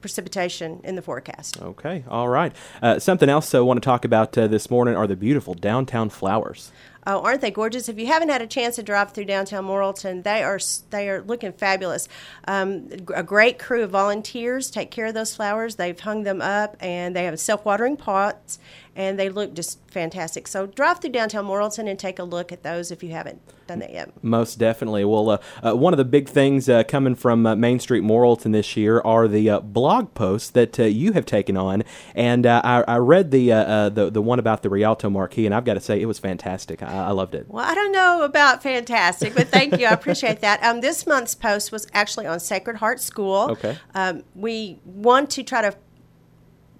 precipitation 0.00 0.80
in 0.84 0.94
the 0.94 1.02
forecast. 1.02 1.60
Okay, 1.60 2.04
all 2.08 2.28
right. 2.28 2.54
Uh, 2.82 2.98
something 2.98 3.28
else 3.28 3.54
I 3.54 3.60
want 3.60 3.82
to 3.82 3.84
talk 3.84 4.04
about 4.04 4.36
uh, 4.36 4.46
this 4.46 4.70
morning 4.70 4.96
are 4.96 5.06
the 5.06 5.16
beautiful 5.16 5.54
downtown 5.54 6.08
flowers. 6.08 6.72
Oh, 7.06 7.22
aren't 7.22 7.40
they 7.40 7.50
gorgeous? 7.50 7.88
If 7.88 7.98
you 7.98 8.06
haven't 8.06 8.28
had 8.28 8.42
a 8.42 8.46
chance 8.46 8.76
to 8.76 8.82
drive 8.82 9.12
through 9.12 9.24
downtown 9.24 9.64
Morrilton, 9.64 10.24
they 10.24 10.42
are 10.42 10.60
they 10.90 11.08
are 11.08 11.22
looking 11.22 11.52
fabulous. 11.52 12.06
Um, 12.46 12.90
a 13.14 13.22
great 13.22 13.58
crew 13.58 13.82
of 13.82 13.88
volunteers 13.88 14.70
take 14.70 14.90
care 14.90 15.06
of 15.06 15.14
those 15.14 15.34
flowers. 15.34 15.76
They've 15.76 15.98
hung 15.98 16.24
them 16.24 16.42
up, 16.42 16.76
and 16.80 17.16
they 17.16 17.24
have 17.24 17.40
self 17.40 17.64
watering 17.64 17.96
pots, 17.96 18.58
and 18.98 19.16
they 19.16 19.28
look 19.28 19.54
just 19.54 19.78
fantastic. 19.90 20.48
So 20.48 20.66
drive 20.66 20.98
through 20.98 21.12
downtown 21.12 21.46
Morrilton 21.46 21.88
and 21.88 21.96
take 21.96 22.18
a 22.18 22.24
look 22.24 22.50
at 22.50 22.64
those 22.64 22.90
if 22.90 23.02
you 23.04 23.12
haven't 23.12 23.40
done 23.68 23.78
that 23.78 23.92
yet. 23.92 24.12
Most 24.24 24.58
definitely. 24.58 25.04
Well, 25.04 25.30
uh, 25.30 25.38
uh, 25.64 25.76
one 25.76 25.92
of 25.92 25.98
the 25.98 26.04
big 26.04 26.28
things 26.28 26.68
uh, 26.68 26.82
coming 26.82 27.14
from 27.14 27.46
uh, 27.46 27.54
Main 27.54 27.78
Street 27.78 28.02
Morrilton 28.02 28.52
this 28.52 28.76
year 28.76 29.00
are 29.02 29.28
the 29.28 29.48
uh, 29.48 29.60
blog 29.60 30.14
posts 30.14 30.50
that 30.50 30.80
uh, 30.80 30.82
you 30.82 31.12
have 31.12 31.24
taken 31.24 31.56
on, 31.56 31.84
and 32.14 32.44
uh, 32.44 32.60
I, 32.64 32.82
I 32.88 32.96
read 32.96 33.30
the, 33.30 33.48
the 33.48 34.10
the 34.10 34.22
one 34.22 34.40
about 34.40 34.62
the 34.62 34.68
Rialto 34.68 35.08
Marquee, 35.08 35.46
and 35.46 35.54
I've 35.54 35.64
got 35.64 35.74
to 35.74 35.80
say 35.80 36.00
it 36.00 36.06
was 36.06 36.18
fantastic. 36.18 36.82
I, 36.82 37.06
I 37.06 37.10
loved 37.12 37.36
it. 37.36 37.46
Well, 37.48 37.64
I 37.64 37.74
don't 37.74 37.92
know 37.92 38.22
about 38.22 38.64
fantastic, 38.64 39.34
but 39.34 39.46
thank 39.48 39.78
you. 39.78 39.86
I 39.86 39.92
appreciate 39.92 40.40
that. 40.40 40.62
Um, 40.64 40.80
this 40.80 41.06
month's 41.06 41.36
post 41.36 41.70
was 41.70 41.86
actually 41.92 42.26
on 42.26 42.40
Sacred 42.40 42.78
Heart 42.78 43.00
School. 43.00 43.48
Okay. 43.50 43.78
Um, 43.94 44.24
we 44.34 44.80
want 44.84 45.30
to 45.30 45.44
try 45.44 45.62
to 45.62 45.76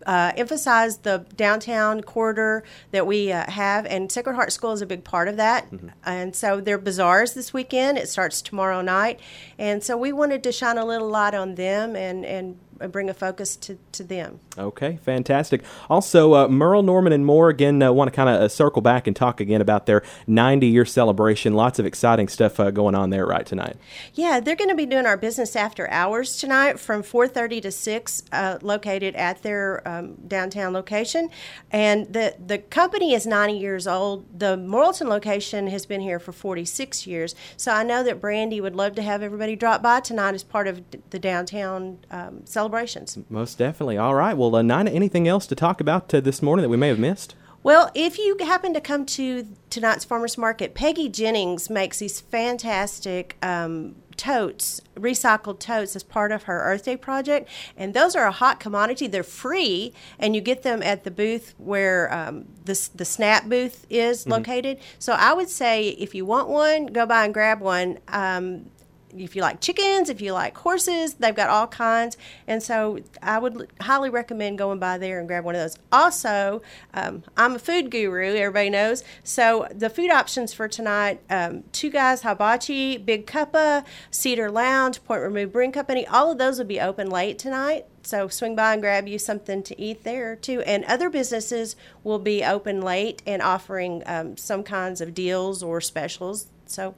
uh, 0.08 0.32
emphasize 0.36 0.96
the 0.98 1.26
downtown 1.36 2.00
corridor 2.00 2.64
that 2.92 3.06
we 3.06 3.30
uh, 3.30 3.48
have, 3.50 3.84
and 3.84 4.10
Sacred 4.10 4.34
Heart 4.34 4.52
School 4.52 4.72
is 4.72 4.80
a 4.80 4.86
big 4.86 5.04
part 5.04 5.28
of 5.28 5.36
that. 5.36 5.68
And 6.04 6.34
so 6.34 6.62
there 6.62 6.76
are 6.76 6.78
bazaars 6.78 7.34
this 7.34 7.52
weekend. 7.52 7.98
It 7.98 8.08
starts 8.08 8.40
tomorrow 8.40 8.80
night, 8.80 9.20
and 9.58 9.84
so 9.84 9.98
we 9.98 10.10
wanted 10.12 10.42
to 10.44 10.50
shine 10.50 10.78
a 10.78 10.84
little 10.86 11.08
light 11.08 11.34
on 11.34 11.56
them 11.56 11.94
and 11.94 12.24
and 12.24 12.58
bring 12.86 13.10
a 13.10 13.14
focus 13.14 13.56
to, 13.56 13.78
to 13.92 14.04
them. 14.04 14.40
Okay, 14.56 14.98
fantastic. 15.02 15.62
Also, 15.90 16.34
uh, 16.34 16.48
Merle, 16.48 16.82
Norman, 16.82 17.12
and 17.12 17.26
more 17.26 17.48
again 17.48 17.82
uh, 17.82 17.92
want 17.92 18.10
to 18.10 18.14
kind 18.14 18.28
of 18.28 18.40
uh, 18.42 18.48
circle 18.48 18.82
back 18.82 19.06
and 19.06 19.16
talk 19.16 19.40
again 19.40 19.60
about 19.60 19.86
their 19.86 20.02
90 20.26 20.66
year 20.66 20.84
celebration. 20.84 21.54
Lots 21.54 21.78
of 21.78 21.86
exciting 21.86 22.28
stuff 22.28 22.60
uh, 22.60 22.70
going 22.70 22.94
on 22.94 23.10
there 23.10 23.26
right 23.26 23.44
tonight. 23.44 23.76
Yeah, 24.14 24.40
they're 24.40 24.56
going 24.56 24.70
to 24.70 24.76
be 24.76 24.86
doing 24.86 25.06
our 25.06 25.16
business 25.16 25.56
after 25.56 25.90
hours 25.90 26.36
tonight 26.36 26.78
from 26.78 27.02
4:30 27.02 27.62
to 27.62 27.70
6, 27.70 28.22
uh, 28.32 28.58
located 28.62 29.14
at 29.16 29.42
their 29.42 29.86
um, 29.88 30.14
downtown 30.26 30.72
location. 30.72 31.30
And 31.70 32.12
the 32.12 32.34
the 32.44 32.58
company 32.58 33.14
is 33.14 33.26
90 33.26 33.58
years 33.58 33.86
old. 33.86 34.38
The 34.38 34.56
Morrilton 34.56 35.08
location 35.08 35.68
has 35.68 35.86
been 35.86 36.00
here 36.00 36.18
for 36.18 36.32
46 36.32 37.06
years. 37.06 37.34
So 37.56 37.72
I 37.72 37.82
know 37.82 38.02
that 38.02 38.20
Brandy 38.20 38.60
would 38.60 38.76
love 38.76 38.94
to 38.96 39.02
have 39.02 39.22
everybody 39.22 39.56
drop 39.56 39.82
by 39.82 40.00
tonight 40.00 40.34
as 40.34 40.42
part 40.42 40.66
of 40.66 40.82
the 41.10 41.18
downtown 41.18 41.98
um, 42.10 42.42
celebrations. 42.68 43.18
Most 43.28 43.58
definitely. 43.58 43.96
All 43.96 44.14
right. 44.14 44.36
Well, 44.36 44.54
uh, 44.54 44.62
Nina, 44.62 44.90
anything 44.90 45.26
else 45.26 45.46
to 45.46 45.54
talk 45.54 45.80
about 45.80 46.12
uh, 46.12 46.20
this 46.20 46.42
morning 46.42 46.62
that 46.62 46.68
we 46.68 46.76
may 46.76 46.88
have 46.88 46.98
missed? 46.98 47.34
Well, 47.62 47.90
if 47.94 48.18
you 48.18 48.36
happen 48.40 48.72
to 48.74 48.80
come 48.80 49.04
to 49.06 49.46
tonight's 49.68 50.04
farmers 50.04 50.38
market, 50.38 50.74
Peggy 50.74 51.08
Jennings 51.08 51.68
makes 51.68 51.98
these 51.98 52.20
fantastic 52.20 53.36
um, 53.42 53.96
totes, 54.16 54.80
recycled 54.96 55.58
totes, 55.58 55.96
as 55.96 56.02
part 56.04 56.30
of 56.30 56.44
her 56.44 56.62
Earth 56.62 56.84
Day 56.84 56.96
project, 56.96 57.48
and 57.76 57.94
those 57.94 58.14
are 58.14 58.26
a 58.26 58.32
hot 58.32 58.60
commodity. 58.60 59.08
They're 59.08 59.24
free, 59.24 59.92
and 60.20 60.36
you 60.36 60.40
get 60.40 60.62
them 60.62 60.82
at 60.82 61.02
the 61.02 61.10
booth 61.10 61.54
where 61.58 62.12
um, 62.12 62.46
the 62.64 62.88
the 62.94 63.04
Snap 63.04 63.46
booth 63.46 63.86
is 63.90 64.26
located. 64.26 64.78
So 64.98 65.14
I 65.14 65.32
would 65.32 65.50
say 65.50 65.88
if 65.88 66.14
you 66.14 66.24
want 66.24 66.48
one, 66.48 66.86
go 66.86 67.06
by 67.06 67.24
and 67.24 67.34
grab 67.34 67.60
one. 67.60 67.98
Um, 68.08 68.70
if 69.16 69.34
you 69.34 69.42
like 69.42 69.60
chickens, 69.60 70.08
if 70.08 70.20
you 70.20 70.32
like 70.32 70.56
horses, 70.56 71.14
they've 71.14 71.34
got 71.34 71.48
all 71.48 71.66
kinds. 71.66 72.16
And 72.46 72.62
so 72.62 72.98
I 73.22 73.38
would 73.38 73.70
highly 73.80 74.10
recommend 74.10 74.58
going 74.58 74.78
by 74.78 74.98
there 74.98 75.18
and 75.18 75.26
grab 75.26 75.44
one 75.44 75.54
of 75.54 75.60
those. 75.60 75.76
Also, 75.92 76.62
um, 76.94 77.24
I'm 77.36 77.54
a 77.54 77.58
food 77.58 77.90
guru, 77.90 78.34
everybody 78.36 78.70
knows. 78.70 79.04
So 79.24 79.66
the 79.70 79.90
food 79.90 80.10
options 80.10 80.52
for 80.52 80.68
tonight 80.68 81.20
um, 81.30 81.64
Two 81.72 81.90
Guys 81.90 82.22
Hibachi, 82.22 82.98
Big 82.98 83.26
Cuppa, 83.26 83.84
Cedar 84.10 84.50
Lounge, 84.50 85.02
Point 85.04 85.22
Remove 85.22 85.52
Brewing 85.52 85.72
Company, 85.72 86.06
all 86.06 86.32
of 86.32 86.38
those 86.38 86.58
will 86.58 86.66
be 86.66 86.80
open 86.80 87.10
late 87.10 87.38
tonight. 87.38 87.86
So 88.02 88.28
swing 88.28 88.56
by 88.56 88.72
and 88.72 88.80
grab 88.80 89.06
you 89.06 89.18
something 89.18 89.62
to 89.64 89.78
eat 89.78 90.02
there 90.02 90.34
too. 90.34 90.62
And 90.62 90.84
other 90.84 91.10
businesses 91.10 91.76
will 92.02 92.18
be 92.18 92.42
open 92.42 92.80
late 92.80 93.22
and 93.26 93.42
offering 93.42 94.02
um, 94.06 94.36
some 94.36 94.62
kinds 94.62 95.00
of 95.00 95.12
deals 95.12 95.62
or 95.62 95.80
specials. 95.80 96.46
So 96.64 96.94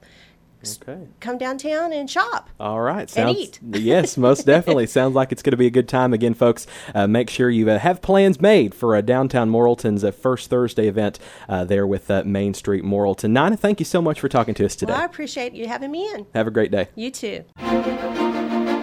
Okay. 0.63 1.07
come 1.19 1.37
downtown 1.37 1.91
and 1.91 2.09
shop. 2.09 2.49
All 2.59 2.81
right. 2.81 3.09
Sounds, 3.09 3.37
eat. 3.37 3.59
yes, 3.73 4.17
most 4.17 4.45
definitely. 4.45 4.87
Sounds 4.91 5.15
like 5.15 5.31
it's 5.31 5.41
going 5.41 5.51
to 5.51 5.57
be 5.57 5.67
a 5.67 5.71
good 5.71 5.87
time. 5.87 6.13
Again, 6.13 6.33
folks, 6.33 6.67
uh, 6.93 7.07
make 7.07 7.29
sure 7.29 7.49
you 7.49 7.69
uh, 7.69 7.79
have 7.79 8.01
plans 8.01 8.39
made 8.39 8.75
for 8.75 8.95
uh, 8.95 9.01
downtown 9.01 9.49
Morrilton's 9.49 10.03
uh, 10.03 10.11
first 10.11 10.49
Thursday 10.49 10.87
event 10.87 11.19
uh, 11.49 11.65
there 11.65 11.87
with 11.87 12.09
uh, 12.11 12.23
Main 12.25 12.53
Street 12.53 12.83
Morrilton. 12.83 13.29
Nina, 13.29 13.57
thank 13.57 13.79
you 13.79 13.85
so 13.85 14.01
much 14.01 14.19
for 14.19 14.29
talking 14.29 14.53
to 14.55 14.65
us 14.65 14.75
today. 14.75 14.93
Well, 14.93 15.01
I 15.01 15.05
appreciate 15.05 15.53
you 15.53 15.67
having 15.67 15.91
me 15.91 16.07
in. 16.13 16.25
Have 16.33 16.47
a 16.47 16.51
great 16.51 16.71
day. 16.71 16.89
You 16.95 17.11
too. 17.11 17.43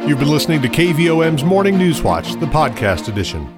You've 0.06 0.18
been 0.18 0.30
listening 0.30 0.62
to 0.62 0.68
KVOM's 0.68 1.44
Morning 1.44 1.76
News 1.76 2.02
Watch, 2.02 2.32
the 2.34 2.46
podcast 2.46 3.08
edition. 3.08 3.57